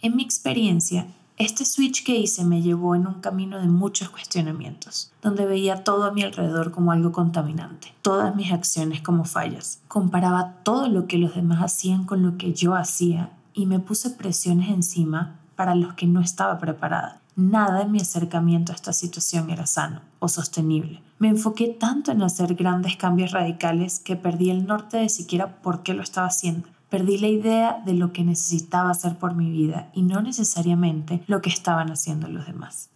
En 0.00 0.16
mi 0.16 0.22
experiencia, 0.22 1.08
este 1.36 1.66
switch 1.66 2.04
que 2.04 2.16
hice 2.16 2.42
me 2.42 2.62
llevó 2.62 2.94
en 2.94 3.06
un 3.06 3.20
camino 3.20 3.60
de 3.60 3.68
muchos 3.68 4.08
cuestionamientos, 4.08 5.12
donde 5.20 5.44
veía 5.44 5.84
todo 5.84 6.04
a 6.04 6.12
mi 6.12 6.22
alrededor 6.22 6.70
como 6.70 6.92
algo 6.92 7.12
contaminante, 7.12 7.92
todas 8.00 8.34
mis 8.34 8.50
acciones 8.50 9.02
como 9.02 9.26
fallas, 9.26 9.80
comparaba 9.88 10.54
todo 10.62 10.88
lo 10.88 11.06
que 11.06 11.18
los 11.18 11.34
demás 11.34 11.62
hacían 11.62 12.06
con 12.06 12.22
lo 12.22 12.38
que 12.38 12.54
yo 12.54 12.74
hacía 12.74 13.30
y 13.52 13.66
me 13.66 13.78
puse 13.78 14.08
presiones 14.08 14.70
encima 14.70 15.38
para 15.54 15.74
los 15.74 15.92
que 15.92 16.06
no 16.06 16.22
estaba 16.22 16.58
preparada 16.58 17.19
Nada 17.36 17.82
en 17.82 17.92
mi 17.92 18.00
acercamiento 18.00 18.72
a 18.72 18.74
esta 18.74 18.92
situación 18.92 19.50
era 19.50 19.66
sano 19.66 20.02
o 20.18 20.28
sostenible. 20.28 21.02
Me 21.18 21.28
enfoqué 21.28 21.68
tanto 21.68 22.12
en 22.12 22.22
hacer 22.22 22.54
grandes 22.54 22.96
cambios 22.96 23.32
radicales 23.32 24.00
que 24.00 24.16
perdí 24.16 24.50
el 24.50 24.66
norte 24.66 24.96
de 24.96 25.08
siquiera 25.08 25.60
por 25.62 25.82
qué 25.82 25.94
lo 25.94 26.02
estaba 26.02 26.26
haciendo. 26.26 26.68
Perdí 26.88 27.18
la 27.18 27.28
idea 27.28 27.82
de 27.86 27.94
lo 27.94 28.12
que 28.12 28.24
necesitaba 28.24 28.90
hacer 28.90 29.16
por 29.16 29.34
mi 29.34 29.50
vida 29.50 29.90
y 29.94 30.02
no 30.02 30.20
necesariamente 30.22 31.22
lo 31.26 31.40
que 31.40 31.50
estaban 31.50 31.90
haciendo 31.90 32.28
los 32.28 32.46
demás. 32.46 32.90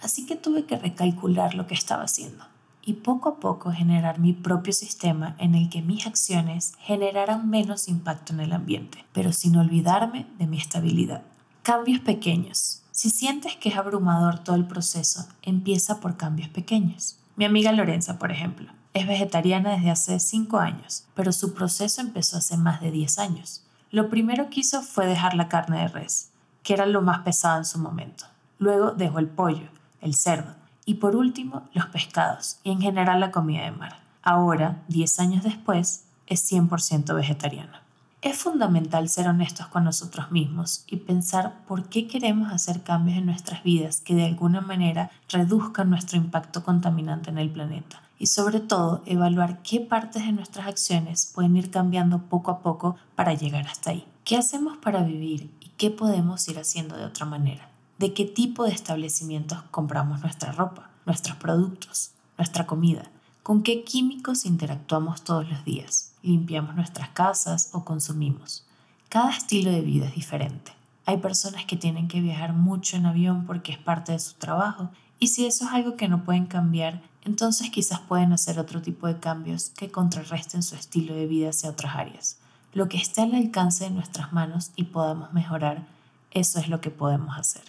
Así 0.00 0.24
que 0.26 0.36
tuve 0.36 0.64
que 0.64 0.78
recalcular 0.78 1.54
lo 1.54 1.66
que 1.66 1.74
estaba 1.74 2.04
haciendo 2.04 2.44
y 2.88 2.94
poco 2.94 3.28
a 3.28 3.36
poco 3.38 3.70
generar 3.70 4.18
mi 4.18 4.32
propio 4.32 4.72
sistema 4.72 5.36
en 5.38 5.54
el 5.54 5.68
que 5.68 5.82
mis 5.82 6.06
acciones 6.06 6.72
generaran 6.78 7.50
menos 7.50 7.86
impacto 7.86 8.32
en 8.32 8.40
el 8.40 8.52
ambiente, 8.54 9.04
pero 9.12 9.32
sin 9.32 9.56
olvidarme 9.56 10.26
de 10.38 10.46
mi 10.46 10.56
estabilidad. 10.56 11.22
Cambios 11.68 12.00
pequeños. 12.00 12.80
Si 12.92 13.10
sientes 13.10 13.54
que 13.56 13.68
es 13.68 13.76
abrumador 13.76 14.38
todo 14.38 14.56
el 14.56 14.64
proceso, 14.64 15.26
empieza 15.42 16.00
por 16.00 16.16
cambios 16.16 16.48
pequeños. 16.48 17.18
Mi 17.36 17.44
amiga 17.44 17.72
Lorenza, 17.72 18.18
por 18.18 18.32
ejemplo, 18.32 18.72
es 18.94 19.06
vegetariana 19.06 19.72
desde 19.72 19.90
hace 19.90 20.18
5 20.18 20.58
años, 20.60 21.04
pero 21.14 21.30
su 21.30 21.52
proceso 21.52 22.00
empezó 22.00 22.38
hace 22.38 22.56
más 22.56 22.80
de 22.80 22.90
10 22.90 23.18
años. 23.18 23.66
Lo 23.90 24.08
primero 24.08 24.48
que 24.48 24.60
hizo 24.60 24.80
fue 24.80 25.04
dejar 25.06 25.34
la 25.34 25.50
carne 25.50 25.80
de 25.80 25.88
res, 25.88 26.30
que 26.62 26.72
era 26.72 26.86
lo 26.86 27.02
más 27.02 27.18
pesado 27.18 27.58
en 27.58 27.66
su 27.66 27.78
momento. 27.78 28.24
Luego 28.58 28.92
dejó 28.92 29.18
el 29.18 29.28
pollo, 29.28 29.68
el 30.00 30.14
cerdo 30.14 30.54
y 30.86 30.94
por 30.94 31.16
último 31.16 31.68
los 31.74 31.84
pescados 31.88 32.60
y 32.64 32.70
en 32.70 32.80
general 32.80 33.20
la 33.20 33.30
comida 33.30 33.64
de 33.64 33.72
mar. 33.72 34.00
Ahora, 34.22 34.82
10 34.88 35.20
años 35.20 35.44
después, 35.44 36.06
es 36.28 36.50
100% 36.50 37.14
vegetariana. 37.14 37.82
Es 38.20 38.36
fundamental 38.38 39.08
ser 39.08 39.28
honestos 39.28 39.68
con 39.68 39.84
nosotros 39.84 40.32
mismos 40.32 40.82
y 40.88 40.96
pensar 40.96 41.64
por 41.68 41.88
qué 41.88 42.08
queremos 42.08 42.52
hacer 42.52 42.82
cambios 42.82 43.16
en 43.16 43.26
nuestras 43.26 43.62
vidas 43.62 44.00
que 44.00 44.16
de 44.16 44.24
alguna 44.24 44.60
manera 44.60 45.12
reduzcan 45.28 45.88
nuestro 45.88 46.18
impacto 46.18 46.64
contaminante 46.64 47.30
en 47.30 47.38
el 47.38 47.48
planeta 47.48 48.02
y 48.18 48.26
sobre 48.26 48.58
todo 48.58 49.02
evaluar 49.06 49.62
qué 49.62 49.78
partes 49.78 50.26
de 50.26 50.32
nuestras 50.32 50.66
acciones 50.66 51.30
pueden 51.32 51.56
ir 51.56 51.70
cambiando 51.70 52.22
poco 52.22 52.50
a 52.50 52.58
poco 52.58 52.96
para 53.14 53.34
llegar 53.34 53.68
hasta 53.68 53.90
ahí. 53.90 54.04
¿Qué 54.24 54.36
hacemos 54.36 54.76
para 54.78 55.04
vivir 55.04 55.52
y 55.60 55.68
qué 55.76 55.92
podemos 55.92 56.48
ir 56.48 56.58
haciendo 56.58 56.96
de 56.96 57.04
otra 57.04 57.24
manera? 57.24 57.70
¿De 57.98 58.14
qué 58.14 58.24
tipo 58.24 58.64
de 58.64 58.72
establecimientos 58.72 59.62
compramos 59.70 60.22
nuestra 60.22 60.50
ropa, 60.50 60.90
nuestros 61.06 61.36
productos, 61.36 62.10
nuestra 62.36 62.66
comida? 62.66 63.04
¿Con 63.44 63.62
qué 63.62 63.84
químicos 63.84 64.44
interactuamos 64.44 65.22
todos 65.22 65.48
los 65.48 65.64
días? 65.64 66.07
¿Limpiamos 66.22 66.74
nuestras 66.74 67.10
casas 67.10 67.70
o 67.72 67.84
consumimos? 67.84 68.66
Cada 69.08 69.30
estilo 69.30 69.70
de 69.70 69.80
vida 69.82 70.06
es 70.06 70.14
diferente. 70.14 70.72
Hay 71.06 71.18
personas 71.18 71.64
que 71.64 71.76
tienen 71.76 72.08
que 72.08 72.20
viajar 72.20 72.52
mucho 72.52 72.96
en 72.96 73.06
avión 73.06 73.46
porque 73.46 73.72
es 73.72 73.78
parte 73.78 74.12
de 74.12 74.18
su 74.18 74.34
trabajo 74.34 74.90
y 75.18 75.28
si 75.28 75.46
eso 75.46 75.64
es 75.64 75.72
algo 75.72 75.96
que 75.96 76.08
no 76.08 76.24
pueden 76.24 76.46
cambiar, 76.46 77.02
entonces 77.24 77.70
quizás 77.70 78.00
pueden 78.00 78.32
hacer 78.32 78.58
otro 78.58 78.82
tipo 78.82 79.06
de 79.06 79.18
cambios 79.18 79.70
que 79.70 79.90
contrarresten 79.90 80.62
su 80.62 80.74
estilo 80.74 81.14
de 81.14 81.26
vida 81.26 81.50
hacia 81.50 81.70
otras 81.70 81.94
áreas. 81.96 82.38
Lo 82.72 82.88
que 82.88 82.98
esté 82.98 83.22
al 83.22 83.34
alcance 83.34 83.84
de 83.84 83.90
nuestras 83.90 84.32
manos 84.32 84.72
y 84.76 84.84
podamos 84.84 85.32
mejorar, 85.32 85.86
eso 86.30 86.58
es 86.60 86.68
lo 86.68 86.80
que 86.80 86.90
podemos 86.90 87.38
hacer. 87.38 87.62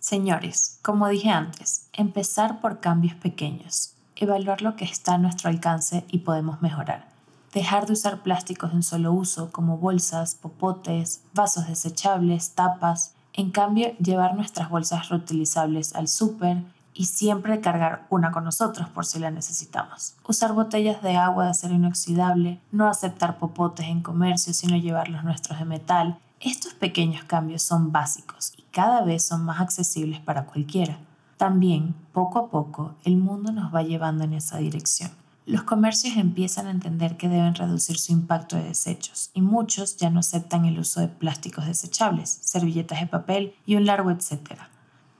Señores, 0.00 0.78
como 0.82 1.08
dije 1.08 1.30
antes, 1.30 1.88
empezar 1.92 2.60
por 2.60 2.80
cambios 2.80 3.14
pequeños, 3.14 3.92
evaluar 4.16 4.62
lo 4.62 4.74
que 4.74 4.84
está 4.84 5.14
a 5.14 5.18
nuestro 5.18 5.50
alcance 5.50 6.04
y 6.10 6.18
podemos 6.18 6.62
mejorar. 6.62 7.09
Dejar 7.52 7.86
de 7.86 7.94
usar 7.94 8.22
plásticos 8.22 8.70
de 8.70 8.76
un 8.76 8.82
solo 8.84 9.12
uso 9.12 9.50
como 9.50 9.76
bolsas, 9.76 10.36
popotes, 10.36 11.22
vasos 11.34 11.66
desechables, 11.66 12.52
tapas. 12.54 13.14
En 13.32 13.50
cambio, 13.50 13.96
llevar 13.98 14.36
nuestras 14.36 14.70
bolsas 14.70 15.08
reutilizables 15.08 15.96
al 15.96 16.06
súper 16.06 16.62
y 16.94 17.06
siempre 17.06 17.60
cargar 17.60 18.06
una 18.08 18.30
con 18.30 18.44
nosotros 18.44 18.88
por 18.88 19.04
si 19.04 19.18
la 19.18 19.32
necesitamos. 19.32 20.14
Usar 20.28 20.52
botellas 20.52 21.02
de 21.02 21.16
agua 21.16 21.44
de 21.44 21.50
acero 21.50 21.74
inoxidable, 21.74 22.60
no 22.70 22.88
aceptar 22.88 23.38
popotes 23.38 23.86
en 23.86 24.02
comercio 24.02 24.54
sino 24.54 24.76
llevar 24.76 25.08
los 25.08 25.24
nuestros 25.24 25.58
de 25.58 25.64
metal. 25.64 26.18
Estos 26.40 26.74
pequeños 26.74 27.24
cambios 27.24 27.62
son 27.62 27.90
básicos 27.90 28.52
y 28.56 28.62
cada 28.70 29.02
vez 29.02 29.26
son 29.26 29.44
más 29.44 29.60
accesibles 29.60 30.20
para 30.20 30.46
cualquiera. 30.46 30.98
También, 31.36 31.94
poco 32.12 32.38
a 32.38 32.48
poco, 32.48 32.94
el 33.04 33.16
mundo 33.16 33.50
nos 33.50 33.74
va 33.74 33.82
llevando 33.82 34.24
en 34.24 34.34
esa 34.34 34.58
dirección. 34.58 35.10
Los 35.50 35.64
comercios 35.64 36.16
empiezan 36.16 36.68
a 36.68 36.70
entender 36.70 37.16
que 37.16 37.28
deben 37.28 37.56
reducir 37.56 37.98
su 37.98 38.12
impacto 38.12 38.54
de 38.54 38.62
desechos 38.62 39.30
y 39.34 39.40
muchos 39.40 39.96
ya 39.96 40.08
no 40.08 40.20
aceptan 40.20 40.64
el 40.64 40.78
uso 40.78 41.00
de 41.00 41.08
plásticos 41.08 41.66
desechables, 41.66 42.38
servilletas 42.40 43.00
de 43.00 43.08
papel 43.08 43.54
y 43.66 43.74
un 43.74 43.84
largo 43.84 44.12
etcétera. 44.12 44.70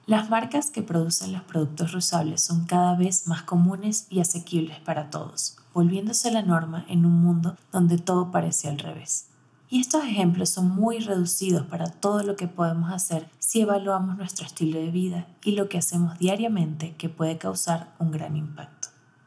Las 0.06 0.30
marcas 0.30 0.70
que 0.70 0.84
producen 0.84 1.32
los 1.32 1.42
productos 1.42 1.90
reusables 1.90 2.44
son 2.44 2.64
cada 2.66 2.94
vez 2.94 3.26
más 3.26 3.42
comunes 3.42 4.06
y 4.08 4.20
asequibles 4.20 4.78
para 4.78 5.10
todos, 5.10 5.56
volviéndose 5.74 6.30
la 6.30 6.42
norma 6.42 6.84
en 6.88 7.06
un 7.06 7.20
mundo 7.20 7.56
donde 7.72 7.98
todo 7.98 8.30
parece 8.30 8.68
al 8.68 8.78
revés. 8.78 9.26
Y 9.68 9.80
estos 9.80 10.04
ejemplos 10.04 10.50
son 10.50 10.70
muy 10.70 11.00
reducidos 11.00 11.66
para 11.66 11.88
todo 11.88 12.22
lo 12.22 12.36
que 12.36 12.46
podemos 12.46 12.92
hacer 12.92 13.28
si 13.40 13.62
evaluamos 13.62 14.16
nuestro 14.16 14.46
estilo 14.46 14.78
de 14.78 14.92
vida 14.92 15.26
y 15.42 15.56
lo 15.56 15.68
que 15.68 15.78
hacemos 15.78 16.20
diariamente 16.20 16.94
que 16.94 17.08
puede 17.08 17.36
causar 17.36 17.92
un 17.98 18.12
gran 18.12 18.36
impacto. 18.36 18.79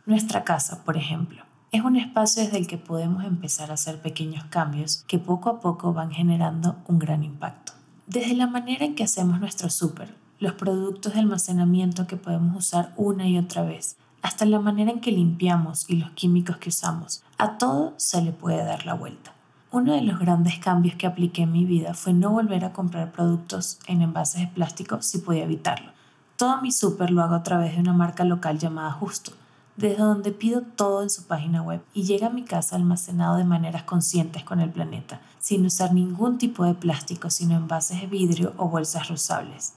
Nuestra 0.05 0.43
casa, 0.43 0.83
por 0.83 0.97
ejemplo, 0.97 1.43
es 1.71 1.81
un 1.81 1.95
espacio 1.95 2.43
desde 2.43 2.57
el 2.57 2.67
que 2.67 2.77
podemos 2.77 3.23
empezar 3.23 3.71
a 3.71 3.75
hacer 3.75 4.01
pequeños 4.01 4.43
cambios 4.49 5.05
que 5.07 5.17
poco 5.17 5.49
a 5.49 5.61
poco 5.61 5.93
van 5.93 6.11
generando 6.11 6.75
un 6.89 6.99
gran 6.99 7.23
impacto. 7.23 7.71
Desde 8.05 8.33
la 8.33 8.47
manera 8.47 8.83
en 8.83 8.95
que 8.95 9.05
hacemos 9.05 9.39
nuestro 9.39 9.69
súper, 9.69 10.13
los 10.39 10.55
productos 10.55 11.13
de 11.13 11.21
almacenamiento 11.21 12.05
que 12.05 12.17
podemos 12.17 12.57
usar 12.57 12.91
una 12.97 13.29
y 13.29 13.37
otra 13.37 13.63
vez, 13.63 13.95
hasta 14.21 14.43
la 14.43 14.59
manera 14.59 14.91
en 14.91 14.99
que 14.99 15.13
limpiamos 15.13 15.89
y 15.89 15.95
los 15.95 16.11
químicos 16.11 16.57
que 16.57 16.67
usamos. 16.67 17.23
A 17.37 17.57
todo 17.57 17.93
se 17.95 18.21
le 18.21 18.33
puede 18.33 18.61
dar 18.61 18.85
la 18.85 18.95
vuelta. 18.95 19.31
Uno 19.71 19.93
de 19.93 20.01
los 20.01 20.19
grandes 20.19 20.59
cambios 20.59 20.95
que 20.95 21.07
apliqué 21.07 21.43
en 21.43 21.53
mi 21.53 21.63
vida 21.63 21.93
fue 21.93 22.11
no 22.11 22.31
volver 22.31 22.65
a 22.65 22.73
comprar 22.73 23.13
productos 23.13 23.79
en 23.87 24.01
envases 24.01 24.41
de 24.41 24.47
plástico 24.47 25.01
si 25.01 25.19
podía 25.19 25.45
evitarlo. 25.45 25.93
Todo 26.35 26.61
mi 26.61 26.73
súper 26.73 27.09
lo 27.09 27.23
hago 27.23 27.35
a 27.35 27.43
través 27.43 27.75
de 27.75 27.79
una 27.79 27.93
marca 27.93 28.25
local 28.25 28.59
llamada 28.59 28.91
Justo, 28.91 29.31
desde 29.75 29.97
donde 29.97 30.31
pido 30.31 30.61
todo 30.61 31.03
en 31.03 31.09
su 31.09 31.23
página 31.23 31.61
web 31.61 31.81
y 31.93 32.03
llega 32.03 32.27
a 32.27 32.31
mi 32.31 32.43
casa 32.43 32.75
almacenado 32.75 33.37
de 33.37 33.43
maneras 33.43 33.83
conscientes 33.83 34.43
con 34.43 34.59
el 34.59 34.69
planeta, 34.69 35.21
sin 35.39 35.65
usar 35.65 35.93
ningún 35.93 36.37
tipo 36.37 36.63
de 36.65 36.75
plástico 36.75 37.29
sino 37.29 37.55
envases 37.55 38.01
de 38.01 38.07
vidrio 38.07 38.53
o 38.57 38.69
bolsas 38.69 39.07
reusables. 39.07 39.73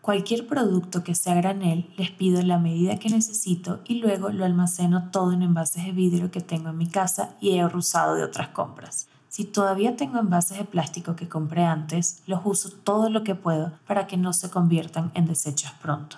Cualquier 0.00 0.46
producto 0.46 1.04
que 1.04 1.14
sea 1.14 1.34
granel 1.34 1.92
les 1.98 2.10
pido 2.10 2.40
la 2.42 2.58
medida 2.58 2.98
que 2.98 3.10
necesito 3.10 3.80
y 3.84 3.96
luego 3.96 4.30
lo 4.30 4.46
almaceno 4.46 5.10
todo 5.10 5.32
en 5.32 5.42
envases 5.42 5.84
de 5.84 5.92
vidrio 5.92 6.30
que 6.30 6.40
tengo 6.40 6.70
en 6.70 6.78
mi 6.78 6.86
casa 6.86 7.34
y 7.40 7.50
he 7.50 7.66
usado 7.66 8.14
de 8.14 8.24
otras 8.24 8.48
compras. 8.48 9.08
Si 9.28 9.44
todavía 9.44 9.96
tengo 9.96 10.18
envases 10.18 10.58
de 10.58 10.64
plástico 10.64 11.14
que 11.14 11.28
compré 11.28 11.64
antes, 11.64 12.22
los 12.26 12.40
uso 12.44 12.70
todo 12.70 13.10
lo 13.10 13.22
que 13.22 13.34
puedo 13.34 13.72
para 13.86 14.06
que 14.06 14.16
no 14.16 14.32
se 14.32 14.50
conviertan 14.50 15.12
en 15.14 15.26
desechos 15.26 15.70
pronto. 15.82 16.16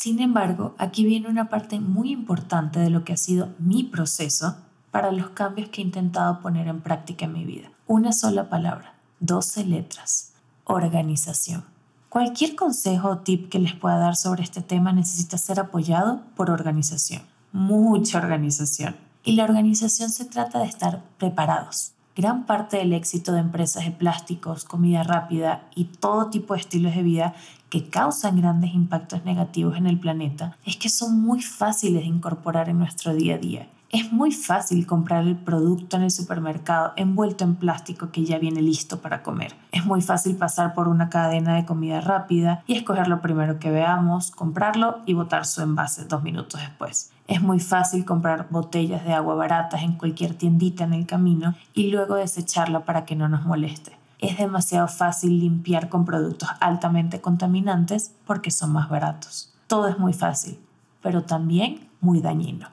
Sin 0.00 0.18
embargo, 0.20 0.74
aquí 0.78 1.04
viene 1.04 1.28
una 1.28 1.50
parte 1.50 1.78
muy 1.78 2.10
importante 2.10 2.80
de 2.80 2.88
lo 2.88 3.04
que 3.04 3.12
ha 3.12 3.18
sido 3.18 3.50
mi 3.58 3.84
proceso 3.84 4.56
para 4.90 5.12
los 5.12 5.28
cambios 5.28 5.68
que 5.68 5.82
he 5.82 5.84
intentado 5.84 6.40
poner 6.40 6.68
en 6.68 6.80
práctica 6.80 7.26
en 7.26 7.34
mi 7.34 7.44
vida. 7.44 7.70
Una 7.86 8.12
sola 8.12 8.48
palabra, 8.48 8.94
12 9.18 9.66
letras, 9.66 10.32
organización. 10.64 11.66
Cualquier 12.08 12.56
consejo 12.56 13.10
o 13.10 13.18
tip 13.18 13.50
que 13.50 13.58
les 13.58 13.74
pueda 13.74 13.98
dar 13.98 14.16
sobre 14.16 14.42
este 14.42 14.62
tema 14.62 14.94
necesita 14.94 15.36
ser 15.36 15.60
apoyado 15.60 16.22
por 16.34 16.48
organización, 16.48 17.20
mucha 17.52 18.16
organización. 18.16 18.96
Y 19.22 19.32
la 19.32 19.44
organización 19.44 20.08
se 20.08 20.24
trata 20.24 20.60
de 20.60 20.64
estar 20.64 21.04
preparados. 21.18 21.92
Gran 22.20 22.44
parte 22.44 22.76
del 22.76 22.92
éxito 22.92 23.32
de 23.32 23.40
empresas 23.40 23.86
de 23.86 23.92
plásticos, 23.92 24.66
comida 24.66 25.02
rápida 25.02 25.62
y 25.74 25.84
todo 25.84 26.28
tipo 26.28 26.52
de 26.52 26.60
estilos 26.60 26.94
de 26.94 27.02
vida 27.02 27.34
que 27.70 27.88
causan 27.88 28.38
grandes 28.38 28.74
impactos 28.74 29.24
negativos 29.24 29.78
en 29.78 29.86
el 29.86 29.98
planeta 29.98 30.58
es 30.66 30.76
que 30.76 30.90
son 30.90 31.18
muy 31.18 31.40
fáciles 31.40 32.02
de 32.02 32.08
incorporar 32.08 32.68
en 32.68 32.78
nuestro 32.78 33.14
día 33.14 33.36
a 33.36 33.38
día 33.38 33.68
es 33.92 34.12
muy 34.12 34.30
fácil 34.30 34.86
comprar 34.86 35.26
el 35.26 35.36
producto 35.36 35.96
en 35.96 36.04
el 36.04 36.12
supermercado 36.12 36.92
envuelto 36.94 37.42
en 37.42 37.56
plástico 37.56 38.12
que 38.12 38.24
ya 38.24 38.38
viene 38.38 38.62
listo 38.62 39.00
para 39.00 39.24
comer. 39.24 39.56
Es 39.72 39.84
muy 39.84 40.00
fácil 40.00 40.36
pasar 40.36 40.74
por 40.74 40.86
una 40.86 41.08
cadena 41.08 41.56
de 41.56 41.64
comida 41.64 42.00
rápida 42.00 42.62
y 42.68 42.76
escoger 42.76 43.08
lo 43.08 43.20
primero 43.20 43.58
que 43.58 43.72
veamos, 43.72 44.30
comprarlo 44.30 44.98
y 45.06 45.14
botar 45.14 45.44
su 45.44 45.62
envase 45.62 46.04
dos 46.04 46.22
minutos 46.22 46.60
después. 46.60 47.10
Es 47.26 47.42
muy 47.42 47.58
fácil 47.58 48.04
comprar 48.04 48.46
botellas 48.50 49.04
de 49.04 49.12
agua 49.12 49.34
baratas 49.34 49.82
en 49.82 49.94
cualquier 49.94 50.34
tiendita 50.34 50.84
en 50.84 50.94
el 50.94 51.06
camino 51.06 51.56
y 51.74 51.90
luego 51.90 52.14
desecharla 52.14 52.84
para 52.84 53.04
que 53.04 53.16
no 53.16 53.28
nos 53.28 53.44
moleste. 53.44 53.98
Es 54.20 54.38
demasiado 54.38 54.86
fácil 54.86 55.40
limpiar 55.40 55.88
con 55.88 56.04
productos 56.04 56.48
altamente 56.60 57.20
contaminantes 57.20 58.14
porque 58.24 58.52
son 58.52 58.72
más 58.72 58.88
baratos. 58.88 59.52
Todo 59.66 59.88
es 59.88 59.98
muy 59.98 60.12
fácil, 60.12 60.60
pero 61.02 61.24
también 61.24 61.88
muy 62.00 62.20
dañino. 62.20 62.68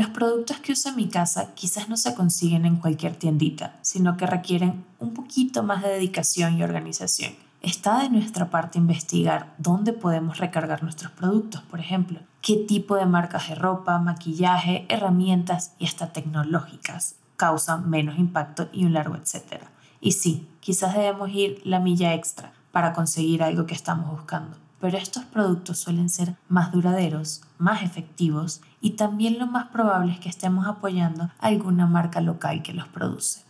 Los 0.00 0.08
productos 0.08 0.60
que 0.60 0.72
uso 0.72 0.88
en 0.88 0.96
mi 0.96 1.10
casa 1.10 1.52
quizás 1.54 1.90
no 1.90 1.98
se 1.98 2.14
consiguen 2.14 2.64
en 2.64 2.76
cualquier 2.76 3.16
tiendita, 3.16 3.76
sino 3.82 4.16
que 4.16 4.26
requieren 4.26 4.82
un 4.98 5.12
poquito 5.12 5.62
más 5.62 5.82
de 5.82 5.90
dedicación 5.90 6.56
y 6.56 6.62
organización. 6.62 7.34
Está 7.60 8.00
de 8.00 8.08
nuestra 8.08 8.48
parte 8.48 8.78
investigar 8.78 9.54
dónde 9.58 9.92
podemos 9.92 10.38
recargar 10.38 10.82
nuestros 10.82 11.12
productos, 11.12 11.60
por 11.60 11.80
ejemplo, 11.80 12.18
qué 12.40 12.56
tipo 12.56 12.96
de 12.96 13.04
marcas 13.04 13.50
de 13.50 13.56
ropa, 13.56 13.98
maquillaje, 13.98 14.86
herramientas 14.88 15.74
y 15.78 15.84
hasta 15.84 16.14
tecnológicas 16.14 17.16
causan 17.36 17.90
menos 17.90 18.18
impacto 18.18 18.70
y 18.72 18.86
un 18.86 18.94
largo 18.94 19.16
etcétera. 19.16 19.70
Y 20.00 20.12
sí, 20.12 20.48
quizás 20.60 20.94
debemos 20.94 21.28
ir 21.28 21.60
la 21.64 21.78
milla 21.78 22.14
extra 22.14 22.54
para 22.72 22.94
conseguir 22.94 23.42
algo 23.42 23.66
que 23.66 23.74
estamos 23.74 24.10
buscando 24.10 24.56
pero 24.80 24.96
estos 24.96 25.24
productos 25.24 25.78
suelen 25.78 26.08
ser 26.08 26.36
más 26.48 26.72
duraderos, 26.72 27.42
más 27.58 27.82
efectivos 27.82 28.62
y 28.80 28.90
también 28.90 29.38
lo 29.38 29.46
más 29.46 29.68
probable 29.68 30.12
es 30.12 30.20
que 30.20 30.28
estemos 30.28 30.66
apoyando 30.66 31.24
a 31.24 31.46
alguna 31.46 31.86
marca 31.86 32.20
local 32.20 32.62
que 32.62 32.72
los 32.72 32.88
produce. 32.88 33.44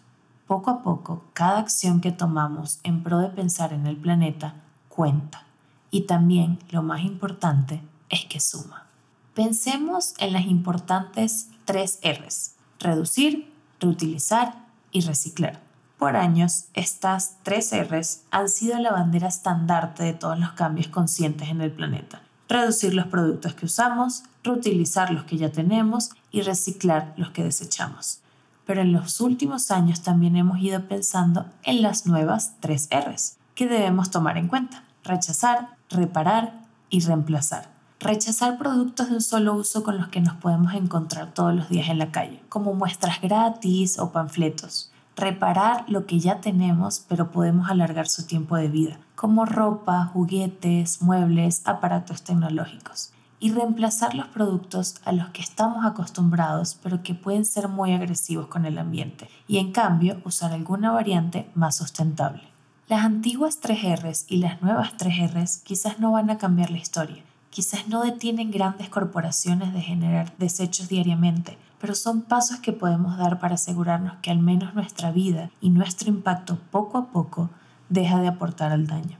Poco 0.47 0.71
a 0.71 0.83
poco, 0.83 1.25
cada 1.33 1.61
acción 1.61 2.01
que 2.01 2.11
tomamos 2.11 2.81
en 2.83 3.05
pro 3.05 3.19
de 3.21 3.29
pensar 3.29 3.73
en 3.73 3.87
el 3.87 3.97
planeta 3.97 4.55
cuenta 4.89 5.45
y 5.91 6.03
también 6.03 6.59
lo 6.71 6.83
más 6.83 7.03
importante 7.03 7.81
es 8.09 8.25
que 8.27 8.41
suma. 8.41 8.87
Pensemos 9.35 10.15
en 10.19 10.33
las 10.33 10.47
importantes 10.47 11.51
tres 11.65 12.01
Rs, 12.03 12.57
reducir, 12.81 13.53
reutilizar 13.79 14.67
y 14.91 15.03
reciclar. 15.03 15.70
Por 16.01 16.17
años, 16.17 16.65
estas 16.73 17.37
tres 17.43 17.73
Rs 17.75 18.23
han 18.31 18.49
sido 18.49 18.79
la 18.79 18.91
bandera 18.91 19.29
estandarte 19.29 20.03
de 20.03 20.15
todos 20.15 20.41
los 20.41 20.53
cambios 20.53 20.89
conscientes 20.89 21.51
en 21.51 21.61
el 21.61 21.71
planeta. 21.71 22.23
Reducir 22.49 22.95
los 22.95 23.09
productos 23.09 23.53
que 23.53 23.67
usamos, 23.67 24.23
reutilizar 24.43 25.11
los 25.11 25.25
que 25.25 25.37
ya 25.37 25.53
tenemos 25.53 26.13
y 26.31 26.41
reciclar 26.41 27.13
los 27.19 27.33
que 27.33 27.45
desechamos. 27.45 28.21
Pero 28.65 28.81
en 28.81 28.95
los 28.95 29.21
últimos 29.21 29.71
años 29.71 30.01
también 30.01 30.37
hemos 30.37 30.59
ido 30.61 30.89
pensando 30.89 31.45
en 31.65 31.83
las 31.83 32.07
nuevas 32.07 32.55
tres 32.61 32.89
Rs 32.91 33.37
que 33.55 33.69
debemos 33.69 34.11
tomar 34.11 34.39
en 34.39 34.49
cuenta. 34.49 34.85
Rechazar, 35.05 35.77
reparar 35.91 36.63
y 36.89 37.01
reemplazar. 37.01 37.69
Rechazar 37.99 38.57
productos 38.57 39.11
de 39.11 39.17
un 39.17 39.21
solo 39.21 39.53
uso 39.53 39.83
con 39.83 39.99
los 39.99 40.09
que 40.09 40.23
nos 40.23 40.37
podemos 40.37 40.73
encontrar 40.73 41.35
todos 41.35 41.55
los 41.55 41.69
días 41.69 41.91
en 41.91 41.99
la 41.99 42.11
calle, 42.11 42.43
como 42.49 42.73
muestras 42.73 43.21
gratis 43.21 43.99
o 43.99 44.13
panfletos. 44.13 44.91
Reparar 45.17 45.85
lo 45.89 46.07
que 46.07 46.21
ya 46.21 46.41
tenemos 46.41 47.05
pero 47.09 47.31
podemos 47.31 47.71
alargar 47.71 48.09
su 48.09 48.27
tiempo 48.27 48.57
de 48.57 48.69
vida, 48.69 48.99
como 49.15 49.45
ropa, 49.45 50.07
juguetes, 50.07 51.03
muebles, 51.03 51.63
aparatos 51.67 52.23
tecnológicos. 52.23 53.13
Y 53.39 53.53
reemplazar 53.53 54.15
los 54.15 54.27
productos 54.29 54.97
a 55.05 55.13
los 55.13 55.29
que 55.31 55.43
estamos 55.43 55.85
acostumbrados 55.85 56.79
pero 56.83 57.03
que 57.03 57.15
pueden 57.15 57.45
ser 57.45 57.69
muy 57.69 57.93
agresivos 57.93 58.47
con 58.47 58.67
el 58.67 58.79
ambiente. 58.79 59.29
Y 59.49 59.59
en 59.59 59.73
cambio 59.73 60.21
usar 60.25 60.53
alguna 60.53 60.93
variante 60.93 61.51
más 61.55 61.77
sustentable. 61.77 62.43
Las 62.89 63.05
antiguas 63.05 63.61
3Rs 63.63 64.27
y 64.29 64.39
las 64.39 64.61
nuevas 64.63 64.97
3Rs 64.99 65.63
quizás 65.63 65.99
no 66.01 66.13
van 66.13 66.29
a 66.31 66.39
cambiar 66.39 66.71
la 66.71 66.79
historia 66.79 67.23
quizás 67.51 67.89
no 67.89 68.03
detienen 68.03 68.51
grandes 68.51 68.89
corporaciones 68.89 69.75
de 69.75 69.81
generar 69.81 70.33
desechos 70.39 70.89
diariamente, 70.89 71.59
pero 71.81 71.95
son 71.95 72.23
pasos 72.23 72.59
que 72.61 72.73
podemos 72.73 73.17
dar 73.17 73.41
para 73.41 73.55
asegurarnos 73.55 74.15
que 74.23 74.31
al 74.31 74.39
menos 74.39 74.75
nuestra 74.75 75.11
vida 75.11 75.51
y 75.61 75.71
nuestro 75.71 76.09
impacto 76.11 76.59
poco 76.71 76.99
a 76.99 77.07
poco 77.11 77.51
deja 77.89 78.21
de 78.21 78.29
aportar 78.29 78.73
al 78.73 78.87
daño. 78.87 79.19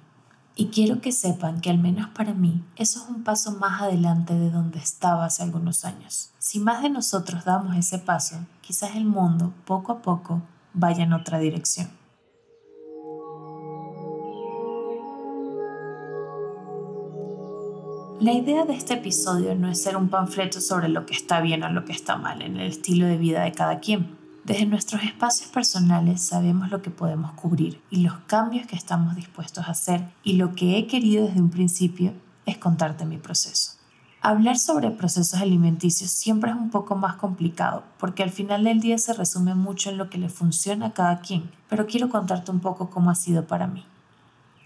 Y 0.55 0.67
quiero 0.67 1.01
que 1.01 1.13
sepan 1.13 1.61
que 1.61 1.71
al 1.71 1.79
menos 1.79 2.09
para 2.09 2.35
mí 2.35 2.63
eso 2.77 3.03
es 3.03 3.09
un 3.09 3.23
paso 3.23 3.53
más 3.53 3.81
adelante 3.81 4.35
de 4.35 4.51
donde 4.51 4.79
estaba 4.79 5.25
hace 5.25 5.43
algunos 5.43 5.85
años. 5.85 6.33
Si 6.39 6.61
más 6.61 6.83
de 6.83 6.91
nosotros 6.91 7.45
damos 7.45 7.77
ese 7.77 7.99
paso, 7.99 8.37
quizás 8.61 8.95
el 8.95 9.07
mundo 9.07 9.55
poco 9.65 9.93
a 9.93 10.03
poco 10.03 10.43
vaya 10.75 11.05
en 11.05 11.15
otra 11.15 11.39
dirección. 11.39 12.00
La 18.21 18.35
idea 18.35 18.67
de 18.67 18.75
este 18.75 18.93
episodio 18.93 19.55
no 19.55 19.71
es 19.71 19.83
ser 19.83 19.97
un 19.97 20.11
panfleto 20.11 20.61
sobre 20.61 20.91
lo 20.91 21.07
que 21.07 21.15
está 21.15 21.41
bien 21.41 21.63
o 21.63 21.71
lo 21.71 21.87
que 21.87 21.93
está 21.93 22.17
mal 22.17 22.43
en 22.43 22.59
el 22.59 22.69
estilo 22.69 23.07
de 23.07 23.17
vida 23.17 23.45
de 23.45 23.53
cada 23.53 23.81
quien. 23.81 24.15
Desde 24.45 24.67
nuestros 24.67 25.03
espacios 25.05 25.49
personales 25.49 26.21
sabemos 26.21 26.71
lo 26.71 26.83
que 26.83 26.91
podemos 26.91 27.33
cubrir 27.33 27.81
y 27.89 28.03
los 28.03 28.13
cambios 28.27 28.67
que 28.67 28.77
estamos 28.77 29.17
dispuestos 29.17 29.67
a 29.67 29.71
hacer 29.71 30.05
y 30.23 30.35
lo 30.35 30.55
que 30.55 30.77
he 30.77 30.87
querido 30.87 31.25
desde 31.25 31.41
un 31.41 31.49
principio 31.49 32.13
es 32.45 32.59
contarte 32.59 33.07
mi 33.07 33.17
proceso. 33.17 33.79
Hablar 34.21 34.59
sobre 34.59 34.91
procesos 34.91 35.41
alimenticios 35.41 36.11
siempre 36.11 36.51
es 36.51 36.59
un 36.59 36.69
poco 36.69 36.97
más 36.97 37.15
complicado 37.15 37.85
porque 37.99 38.23
al 38.23 38.31
final 38.31 38.65
del 38.65 38.81
día 38.81 38.99
se 38.99 39.15
resume 39.15 39.55
mucho 39.55 39.89
en 39.89 39.97
lo 39.97 40.11
que 40.11 40.19
le 40.19 40.29
funciona 40.29 40.89
a 40.89 40.93
cada 40.93 41.21
quien, 41.21 41.51
pero 41.71 41.87
quiero 41.87 42.11
contarte 42.11 42.51
un 42.51 42.61
poco 42.61 42.91
cómo 42.91 43.11
ha 43.11 43.15
sido 43.15 43.47
para 43.47 43.67
mí. 43.67 43.87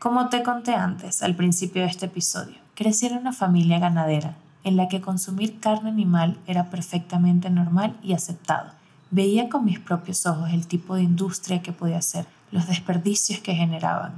Como 0.01 0.29
te 0.29 0.43
conté 0.43 0.75
antes, 0.75 1.23
al 1.23 1.37
principio 1.37 1.83
de 1.83 1.89
este 1.89 2.07
episodio, 2.07 2.64
crecí 2.75 3.07
en 3.07 3.19
una 3.19 3.33
familia 3.33 3.79
ganadera, 3.79 4.37
en 4.65 4.77
la 4.77 4.89
que 4.89 5.01
consumir 5.01 5.61
carne 5.61 5.91
animal 5.91 6.39
era 6.47 6.71
perfectamente 6.71 7.51
normal 7.51 7.97
y 8.03 8.15
aceptado. 8.15 8.73
Veía 9.11 9.49
con 9.49 9.65
mis 9.65 9.79
propios 9.79 10.27
ojos 10.27 10.51
el 10.53 10.67
tipo 10.67 10.97
de 10.97 11.03
industria 11.03 11.63
que 11.63 11.73
podía 11.73 12.03
ser, 12.03 12.27
los 12.51 12.67
desperdicios 12.67 13.41
que 13.41 13.55
generaban, 13.55 14.13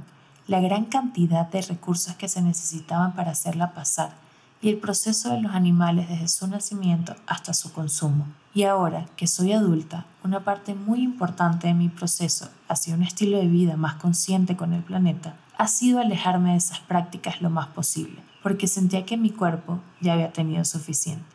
la 0.47 0.61
gran 0.61 0.85
cantidad 0.85 1.47
de 1.47 1.61
recursos 1.61 2.15
que 2.15 2.27
se 2.27 2.41
necesitaban 2.41 3.13
para 3.13 3.31
hacerla 3.31 3.73
pasar 3.73 4.11
y 4.61 4.69
el 4.69 4.77
proceso 4.77 5.29
de 5.29 5.41
los 5.41 5.53
animales 5.53 6.09
desde 6.09 6.27
su 6.27 6.47
nacimiento 6.47 7.15
hasta 7.27 7.53
su 7.53 7.71
consumo. 7.71 8.25
Y 8.53 8.63
ahora 8.63 9.05
que 9.15 9.27
soy 9.27 9.53
adulta, 9.53 10.05
una 10.23 10.43
parte 10.43 10.73
muy 10.73 11.01
importante 11.01 11.67
de 11.67 11.73
mi 11.73 11.89
proceso 11.89 12.49
hacia 12.67 12.95
un 12.95 13.03
estilo 13.03 13.37
de 13.37 13.47
vida 13.47 13.77
más 13.77 13.95
consciente 13.95 14.55
con 14.55 14.73
el 14.73 14.81
planeta 14.81 15.35
ha 15.57 15.67
sido 15.67 15.99
alejarme 15.99 16.51
de 16.51 16.57
esas 16.57 16.79
prácticas 16.79 17.41
lo 17.41 17.49
más 17.49 17.67
posible, 17.67 18.21
porque 18.43 18.67
sentía 18.67 19.05
que 19.05 19.17
mi 19.17 19.29
cuerpo 19.29 19.79
ya 20.01 20.13
había 20.13 20.31
tenido 20.31 20.65
suficiente. 20.65 21.25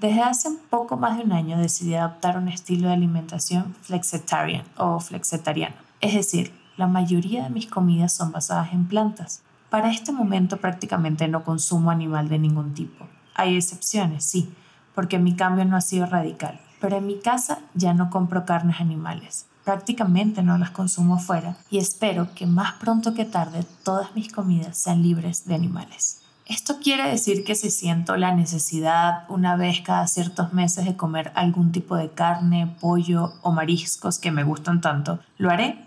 Desde 0.00 0.22
hace 0.22 0.50
poco 0.68 0.96
más 0.96 1.16
de 1.16 1.24
un 1.24 1.32
año 1.32 1.58
decidí 1.58 1.94
adoptar 1.94 2.36
un 2.36 2.48
estilo 2.48 2.88
de 2.88 2.94
alimentación 2.94 3.74
flexitarian 3.82 4.64
o 4.76 5.00
flexitariano, 5.00 5.76
es 6.00 6.14
decir, 6.14 6.52
la 6.76 6.86
mayoría 6.86 7.44
de 7.44 7.50
mis 7.50 7.66
comidas 7.66 8.12
son 8.12 8.32
basadas 8.32 8.72
en 8.72 8.86
plantas. 8.86 9.42
Para 9.70 9.90
este 9.90 10.12
momento 10.12 10.58
prácticamente 10.58 11.26
no 11.28 11.44
consumo 11.44 11.90
animal 11.90 12.28
de 12.28 12.38
ningún 12.38 12.74
tipo. 12.74 13.06
Hay 13.34 13.56
excepciones, 13.56 14.24
sí, 14.24 14.52
porque 14.94 15.18
mi 15.18 15.34
cambio 15.34 15.64
no 15.64 15.76
ha 15.76 15.80
sido 15.80 16.06
radical, 16.06 16.60
pero 16.80 16.98
en 16.98 17.06
mi 17.06 17.18
casa 17.18 17.60
ya 17.74 17.94
no 17.94 18.10
compro 18.10 18.44
carnes 18.44 18.80
animales 18.80 19.46
prácticamente 19.66 20.44
no 20.44 20.56
las 20.58 20.70
consumo 20.70 21.18
fuera 21.18 21.56
y 21.70 21.78
espero 21.78 22.32
que 22.36 22.46
más 22.46 22.74
pronto 22.74 23.14
que 23.14 23.24
tarde 23.24 23.66
todas 23.82 24.14
mis 24.14 24.32
comidas 24.32 24.78
sean 24.78 25.02
libres 25.02 25.44
de 25.44 25.56
animales. 25.56 26.22
Esto 26.46 26.78
quiere 26.80 27.08
decir 27.08 27.44
que 27.44 27.54
si 27.54 27.70
siento 27.70 28.16
la 28.16 28.34
necesidad 28.34 29.24
una 29.28 29.56
vez 29.56 29.80
cada 29.80 30.06
ciertos 30.06 30.52
meses 30.52 30.84
de 30.84 30.96
comer 30.96 31.32
algún 31.34 31.72
tipo 31.72 31.96
de 31.96 32.10
carne, 32.10 32.76
pollo 32.80 33.32
o 33.42 33.52
mariscos 33.52 34.18
que 34.18 34.30
me 34.30 34.44
gustan 34.44 34.80
tanto, 34.80 35.18
¿lo 35.38 35.50
haré? 35.50 35.84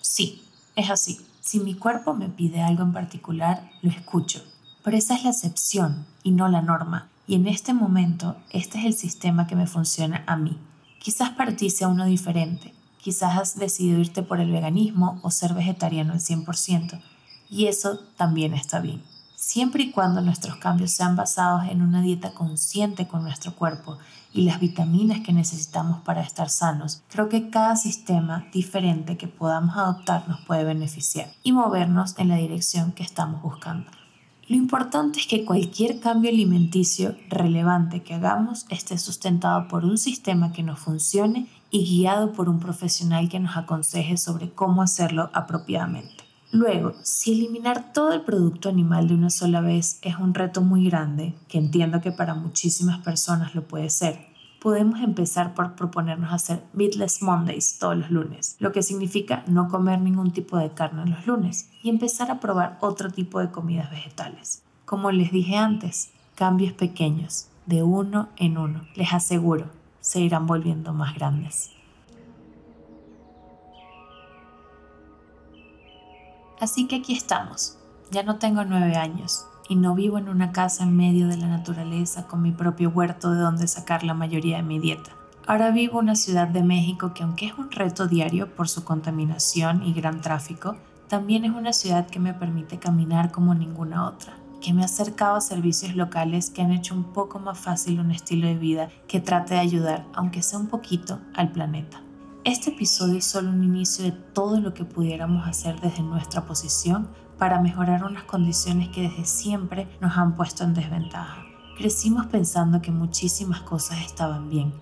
Sí, 0.00 0.42
es 0.74 0.90
así. 0.90 1.20
Si 1.40 1.60
mi 1.60 1.74
cuerpo 1.74 2.14
me 2.14 2.28
pide 2.28 2.60
algo 2.60 2.82
en 2.82 2.92
particular, 2.92 3.70
lo 3.82 3.90
escucho. 3.90 4.42
Pero 4.82 4.96
esa 4.96 5.14
es 5.14 5.24
la 5.24 5.30
excepción 5.30 6.06
y 6.22 6.32
no 6.32 6.48
la 6.48 6.62
norma. 6.62 7.08
Y 7.26 7.36
en 7.36 7.46
este 7.46 7.72
momento, 7.72 8.36
este 8.50 8.78
es 8.78 8.84
el 8.86 8.94
sistema 8.94 9.46
que 9.46 9.56
me 9.56 9.66
funciona 9.66 10.24
a 10.26 10.36
mí. 10.36 10.58
Quizás 10.98 11.30
para 11.30 11.54
ti 11.54 11.70
sea 11.70 11.88
uno 11.88 12.04
diferente, 12.04 12.74
Quizás 13.02 13.38
has 13.38 13.58
decidido 13.58 13.98
irte 13.98 14.22
por 14.22 14.40
el 14.40 14.50
veganismo 14.50 15.20
o 15.22 15.30
ser 15.30 15.54
vegetariano 15.54 16.12
al 16.12 16.20
100%, 16.20 17.00
y 17.48 17.66
eso 17.66 17.98
también 18.16 18.52
está 18.52 18.80
bien. 18.80 19.02
Siempre 19.42 19.84
y 19.84 19.90
cuando 19.90 20.20
nuestros 20.20 20.56
cambios 20.56 20.90
sean 20.90 21.16
basados 21.16 21.66
en 21.70 21.80
una 21.80 22.02
dieta 22.02 22.34
consciente 22.34 23.08
con 23.08 23.22
nuestro 23.22 23.54
cuerpo 23.54 23.96
y 24.34 24.42
las 24.42 24.60
vitaminas 24.60 25.20
que 25.20 25.32
necesitamos 25.32 26.02
para 26.02 26.20
estar 26.20 26.50
sanos, 26.50 27.02
creo 27.08 27.30
que 27.30 27.48
cada 27.48 27.74
sistema 27.76 28.44
diferente 28.52 29.16
que 29.16 29.28
podamos 29.28 29.78
adoptar 29.78 30.28
nos 30.28 30.42
puede 30.42 30.64
beneficiar 30.64 31.32
y 31.42 31.52
movernos 31.52 32.18
en 32.18 32.28
la 32.28 32.36
dirección 32.36 32.92
que 32.92 33.02
estamos 33.02 33.40
buscando. 33.40 33.90
Lo 34.46 34.56
importante 34.56 35.20
es 35.20 35.26
que 35.26 35.46
cualquier 35.46 36.00
cambio 36.00 36.30
alimenticio 36.30 37.16
relevante 37.30 38.02
que 38.02 38.12
hagamos 38.12 38.66
esté 38.68 38.98
sustentado 38.98 39.68
por 39.68 39.86
un 39.86 39.96
sistema 39.96 40.52
que 40.52 40.62
nos 40.62 40.80
funcione 40.80 41.48
y 41.70 41.86
guiado 41.86 42.34
por 42.34 42.50
un 42.50 42.60
profesional 42.60 43.30
que 43.30 43.40
nos 43.40 43.56
aconseje 43.56 44.18
sobre 44.18 44.50
cómo 44.50 44.82
hacerlo 44.82 45.30
apropiadamente. 45.32 46.29
Luego, 46.52 46.94
si 47.02 47.32
eliminar 47.32 47.92
todo 47.92 48.12
el 48.12 48.22
producto 48.22 48.68
animal 48.68 49.06
de 49.06 49.14
una 49.14 49.30
sola 49.30 49.60
vez 49.60 50.00
es 50.02 50.16
un 50.16 50.34
reto 50.34 50.62
muy 50.62 50.84
grande, 50.88 51.34
que 51.48 51.58
entiendo 51.58 52.00
que 52.00 52.10
para 52.10 52.34
muchísimas 52.34 52.98
personas 52.98 53.54
lo 53.54 53.68
puede 53.68 53.88
ser, 53.88 54.26
podemos 54.60 55.00
empezar 55.00 55.54
por 55.54 55.76
proponernos 55.76 56.32
hacer 56.32 56.64
Meatless 56.72 57.22
Mondays 57.22 57.78
todos 57.78 57.96
los 57.96 58.10
lunes, 58.10 58.56
lo 58.58 58.72
que 58.72 58.82
significa 58.82 59.44
no 59.46 59.68
comer 59.68 60.00
ningún 60.00 60.32
tipo 60.32 60.58
de 60.58 60.70
carne 60.70 61.06
los 61.06 61.24
lunes 61.26 61.70
y 61.82 61.88
empezar 61.88 62.32
a 62.32 62.40
probar 62.40 62.78
otro 62.80 63.10
tipo 63.10 63.38
de 63.38 63.50
comidas 63.50 63.90
vegetales. 63.90 64.64
Como 64.84 65.12
les 65.12 65.30
dije 65.30 65.56
antes, 65.56 66.10
cambios 66.34 66.72
pequeños, 66.72 67.46
de 67.66 67.84
uno 67.84 68.28
en 68.36 68.58
uno, 68.58 68.82
les 68.96 69.12
aseguro, 69.12 69.66
se 70.00 70.20
irán 70.20 70.46
volviendo 70.46 70.92
más 70.92 71.14
grandes. 71.14 71.70
Así 76.60 76.86
que 76.86 76.96
aquí 76.96 77.14
estamos. 77.14 77.76
Ya 78.10 78.22
no 78.22 78.36
tengo 78.36 78.64
nueve 78.64 78.96
años 78.96 79.46
y 79.68 79.76
no 79.76 79.94
vivo 79.94 80.18
en 80.18 80.28
una 80.28 80.52
casa 80.52 80.84
en 80.84 80.96
medio 80.96 81.28
de 81.28 81.36
la 81.36 81.48
naturaleza 81.48 82.26
con 82.26 82.42
mi 82.42 82.52
propio 82.52 82.90
huerto 82.90 83.32
de 83.32 83.40
donde 83.40 83.66
sacar 83.66 84.04
la 84.04 84.14
mayoría 84.14 84.58
de 84.58 84.62
mi 84.62 84.78
dieta. 84.78 85.12
Ahora 85.46 85.70
vivo 85.70 86.00
en 86.00 86.04
una 86.04 86.16
ciudad 86.16 86.48
de 86.48 86.62
México 86.62 87.14
que 87.14 87.22
aunque 87.22 87.46
es 87.46 87.54
un 87.56 87.70
reto 87.70 88.06
diario 88.06 88.54
por 88.54 88.68
su 88.68 88.84
contaminación 88.84 89.82
y 89.82 89.92
gran 89.92 90.20
tráfico, 90.20 90.76
también 91.08 91.44
es 91.44 91.52
una 91.52 91.72
ciudad 91.72 92.06
que 92.06 92.20
me 92.20 92.34
permite 92.34 92.78
caminar 92.78 93.30
como 93.30 93.54
ninguna 93.54 94.06
otra 94.06 94.34
que 94.60 94.72
me 94.72 94.82
ha 94.82 94.84
acercado 94.84 95.36
a 95.36 95.40
servicios 95.40 95.96
locales 95.96 96.50
que 96.50 96.62
han 96.62 96.72
hecho 96.72 96.94
un 96.94 97.04
poco 97.04 97.38
más 97.38 97.58
fácil 97.58 97.98
un 97.98 98.10
estilo 98.10 98.46
de 98.46 98.56
vida 98.56 98.90
que 99.08 99.20
trate 99.20 99.54
de 99.54 99.60
ayudar, 99.60 100.04
aunque 100.12 100.42
sea 100.42 100.58
un 100.58 100.68
poquito, 100.68 101.18
al 101.34 101.50
planeta. 101.50 102.02
Este 102.42 102.70
episodio 102.70 103.18
es 103.18 103.26
solo 103.26 103.50
un 103.50 103.62
inicio 103.62 104.02
de 104.02 104.12
todo 104.12 104.62
lo 104.62 104.72
que 104.72 104.86
pudiéramos 104.86 105.46
hacer 105.46 105.78
desde 105.78 106.02
nuestra 106.02 106.46
posición 106.46 107.10
para 107.36 107.60
mejorar 107.60 108.02
unas 108.02 108.22
condiciones 108.22 108.88
que 108.88 109.02
desde 109.02 109.26
siempre 109.26 109.86
nos 110.00 110.16
han 110.16 110.36
puesto 110.36 110.64
en 110.64 110.72
desventaja. 110.72 111.44
Crecimos 111.76 112.24
pensando 112.28 112.80
que 112.80 112.92
muchísimas 112.92 113.60
cosas 113.60 114.00
estaban 114.06 114.48
bien, 114.48 114.72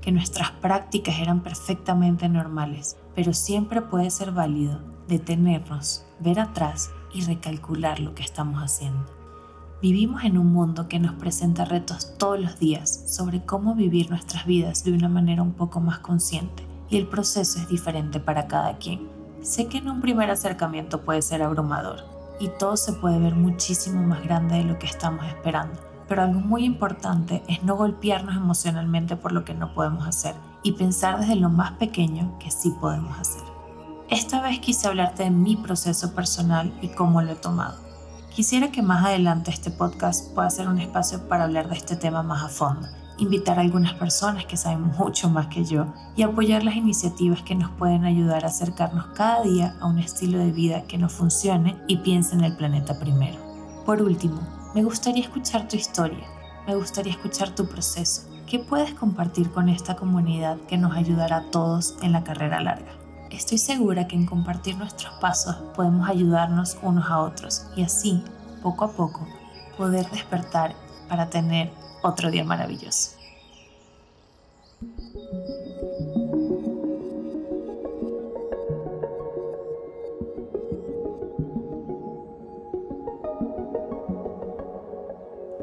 que 0.00 0.10
nuestras 0.10 0.52
prácticas 0.52 1.18
eran 1.18 1.42
perfectamente 1.42 2.30
normales, 2.30 2.96
pero 3.14 3.34
siempre 3.34 3.82
puede 3.82 4.10
ser 4.10 4.32
válido 4.32 4.80
detenernos, 5.06 6.06
ver 6.18 6.40
atrás 6.40 6.92
y 7.12 7.20
recalcular 7.20 8.00
lo 8.00 8.14
que 8.14 8.22
estamos 8.22 8.62
haciendo. 8.62 9.04
Vivimos 9.82 10.24
en 10.24 10.38
un 10.38 10.50
mundo 10.50 10.88
que 10.88 10.98
nos 10.98 11.12
presenta 11.16 11.66
retos 11.66 12.16
todos 12.16 12.40
los 12.40 12.58
días 12.58 13.04
sobre 13.06 13.44
cómo 13.44 13.74
vivir 13.74 14.08
nuestras 14.08 14.46
vidas 14.46 14.82
de 14.82 14.94
una 14.94 15.10
manera 15.10 15.42
un 15.42 15.52
poco 15.52 15.78
más 15.78 15.98
consciente 15.98 16.71
y 16.92 16.98
el 16.98 17.06
proceso 17.06 17.58
es 17.58 17.68
diferente 17.68 18.20
para 18.20 18.46
cada 18.46 18.76
quien. 18.76 19.08
Sé 19.40 19.66
que 19.66 19.78
en 19.78 19.88
un 19.88 20.02
primer 20.02 20.30
acercamiento 20.30 21.00
puede 21.00 21.22
ser 21.22 21.42
abrumador 21.42 22.04
y 22.38 22.48
todo 22.58 22.76
se 22.76 22.92
puede 22.92 23.18
ver 23.18 23.34
muchísimo 23.34 24.02
más 24.02 24.22
grande 24.22 24.56
de 24.56 24.64
lo 24.64 24.78
que 24.78 24.86
estamos 24.86 25.24
esperando, 25.26 25.80
pero 26.06 26.22
algo 26.22 26.40
muy 26.40 26.66
importante 26.66 27.42
es 27.48 27.62
no 27.62 27.76
golpearnos 27.76 28.36
emocionalmente 28.36 29.16
por 29.16 29.32
lo 29.32 29.42
que 29.42 29.54
no 29.54 29.72
podemos 29.72 30.06
hacer 30.06 30.34
y 30.62 30.72
pensar 30.72 31.18
desde 31.18 31.36
lo 31.36 31.48
más 31.48 31.72
pequeño 31.72 32.38
que 32.38 32.50
sí 32.50 32.74
podemos 32.78 33.18
hacer. 33.18 33.42
Esta 34.10 34.42
vez 34.42 34.60
quise 34.60 34.86
hablarte 34.86 35.22
de 35.22 35.30
mi 35.30 35.56
proceso 35.56 36.14
personal 36.14 36.78
y 36.82 36.88
cómo 36.88 37.22
lo 37.22 37.32
he 37.32 37.36
tomado. 37.36 37.78
Quisiera 38.34 38.70
que 38.70 38.82
más 38.82 39.02
adelante 39.02 39.50
este 39.50 39.70
podcast 39.70 40.34
pueda 40.34 40.50
ser 40.50 40.68
un 40.68 40.78
espacio 40.78 41.26
para 41.26 41.44
hablar 41.44 41.70
de 41.70 41.76
este 41.76 41.96
tema 41.96 42.22
más 42.22 42.44
a 42.44 42.48
fondo 42.48 42.86
invitar 43.18 43.58
a 43.58 43.62
algunas 43.62 43.94
personas 43.94 44.46
que 44.46 44.56
saben 44.56 44.82
mucho 44.98 45.28
más 45.28 45.46
que 45.48 45.64
yo 45.64 45.86
y 46.16 46.22
apoyar 46.22 46.64
las 46.64 46.76
iniciativas 46.76 47.42
que 47.42 47.54
nos 47.54 47.70
pueden 47.72 48.04
ayudar 48.04 48.44
a 48.44 48.48
acercarnos 48.48 49.06
cada 49.14 49.42
día 49.42 49.76
a 49.80 49.86
un 49.86 49.98
estilo 49.98 50.38
de 50.38 50.52
vida 50.52 50.82
que 50.84 50.98
nos 50.98 51.12
funcione 51.12 51.76
y 51.88 51.98
piense 51.98 52.34
en 52.34 52.44
el 52.44 52.56
planeta 52.56 52.98
primero. 52.98 53.38
Por 53.84 54.02
último, 54.02 54.40
me 54.74 54.84
gustaría 54.84 55.22
escuchar 55.22 55.68
tu 55.68 55.76
historia, 55.76 56.26
me 56.66 56.74
gustaría 56.74 57.12
escuchar 57.12 57.54
tu 57.54 57.66
proceso. 57.66 58.22
¿Qué 58.46 58.58
puedes 58.58 58.94
compartir 58.94 59.50
con 59.50 59.68
esta 59.68 59.96
comunidad 59.96 60.58
que 60.68 60.78
nos 60.78 60.96
ayudará 60.96 61.38
a 61.38 61.50
todos 61.50 61.96
en 62.02 62.12
la 62.12 62.22
carrera 62.24 62.60
larga? 62.60 62.92
Estoy 63.30 63.58
segura 63.58 64.06
que 64.06 64.14
en 64.14 64.26
compartir 64.26 64.76
nuestros 64.76 65.14
pasos 65.14 65.56
podemos 65.74 66.08
ayudarnos 66.08 66.76
unos 66.82 67.06
a 67.06 67.20
otros 67.20 67.66
y 67.76 67.82
así, 67.82 68.22
poco 68.62 68.84
a 68.84 68.92
poco, 68.92 69.26
poder 69.78 70.08
despertar 70.10 70.74
para 71.12 71.28
tener 71.28 71.68
otro 72.00 72.30
día 72.30 72.42
maravilloso. 72.42 73.18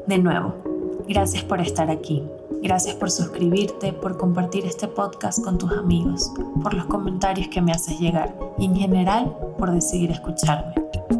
De 0.06 0.18
nuevo, 0.18 0.54
gracias 1.08 1.42
por 1.42 1.60
estar 1.60 1.90
aquí. 1.90 2.22
Gracias 2.62 2.94
por 2.94 3.10
suscribirte, 3.10 3.92
por 3.92 4.18
compartir 4.18 4.66
este 4.66 4.86
podcast 4.86 5.42
con 5.42 5.58
tus 5.58 5.72
amigos, 5.72 6.30
por 6.62 6.74
los 6.74 6.86
comentarios 6.86 7.48
que 7.48 7.60
me 7.60 7.72
haces 7.72 7.98
llegar 7.98 8.38
y 8.56 8.66
en 8.66 8.76
general 8.76 9.36
por 9.58 9.72
decidir 9.72 10.12
escucharme. 10.12 10.74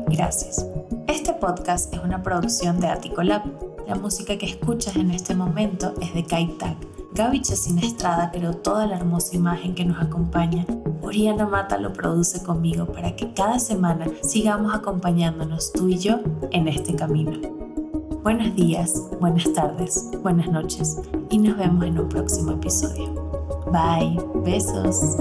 Gracias. 0.07 0.65
Este 1.09 1.33
podcast 1.33 1.93
es 1.93 1.99
una 1.99 2.23
producción 2.23 2.79
de 2.79 2.87
Aticolab 2.87 3.70
la 3.91 3.97
música 3.97 4.39
que 4.39 4.47
escuchas 4.47 4.95
en 4.95 5.11
este 5.11 5.35
momento 5.35 5.95
es 6.01 6.15
de 6.15 6.25
Kaitak. 6.25 6.77
Gaby 7.13 7.43
Chesina 7.43 7.81
Estrada 7.81 8.31
creó 8.31 8.55
toda 8.55 8.87
la 8.87 8.95
hermosa 8.95 9.35
imagen 9.35 9.75
que 9.75 9.85
nos 9.85 10.01
acompaña. 10.01 10.65
Oriana 11.03 11.45
Mata 11.45 11.77
lo 11.77 11.93
produce 11.93 12.41
conmigo 12.45 12.87
para 12.87 13.17
que 13.17 13.35
cada 13.35 13.59
semana 13.59 14.07
sigamos 14.23 14.73
acompañándonos 14.73 15.73
tú 15.73 15.89
y 15.89 15.99
yo 15.99 16.21
en 16.53 16.69
este 16.69 16.95
camino. 16.95 17.33
Buenos 18.23 18.55
días, 18.55 19.09
buenas 19.19 19.53
tardes, 19.55 20.09
buenas 20.23 20.49
noches 20.49 21.01
y 21.29 21.39
nos 21.39 21.59
vemos 21.59 21.85
en 21.85 21.99
un 21.99 22.09
próximo 22.09 22.53
episodio. 22.53 23.13
Bye, 23.73 24.17
besos. 24.45 25.17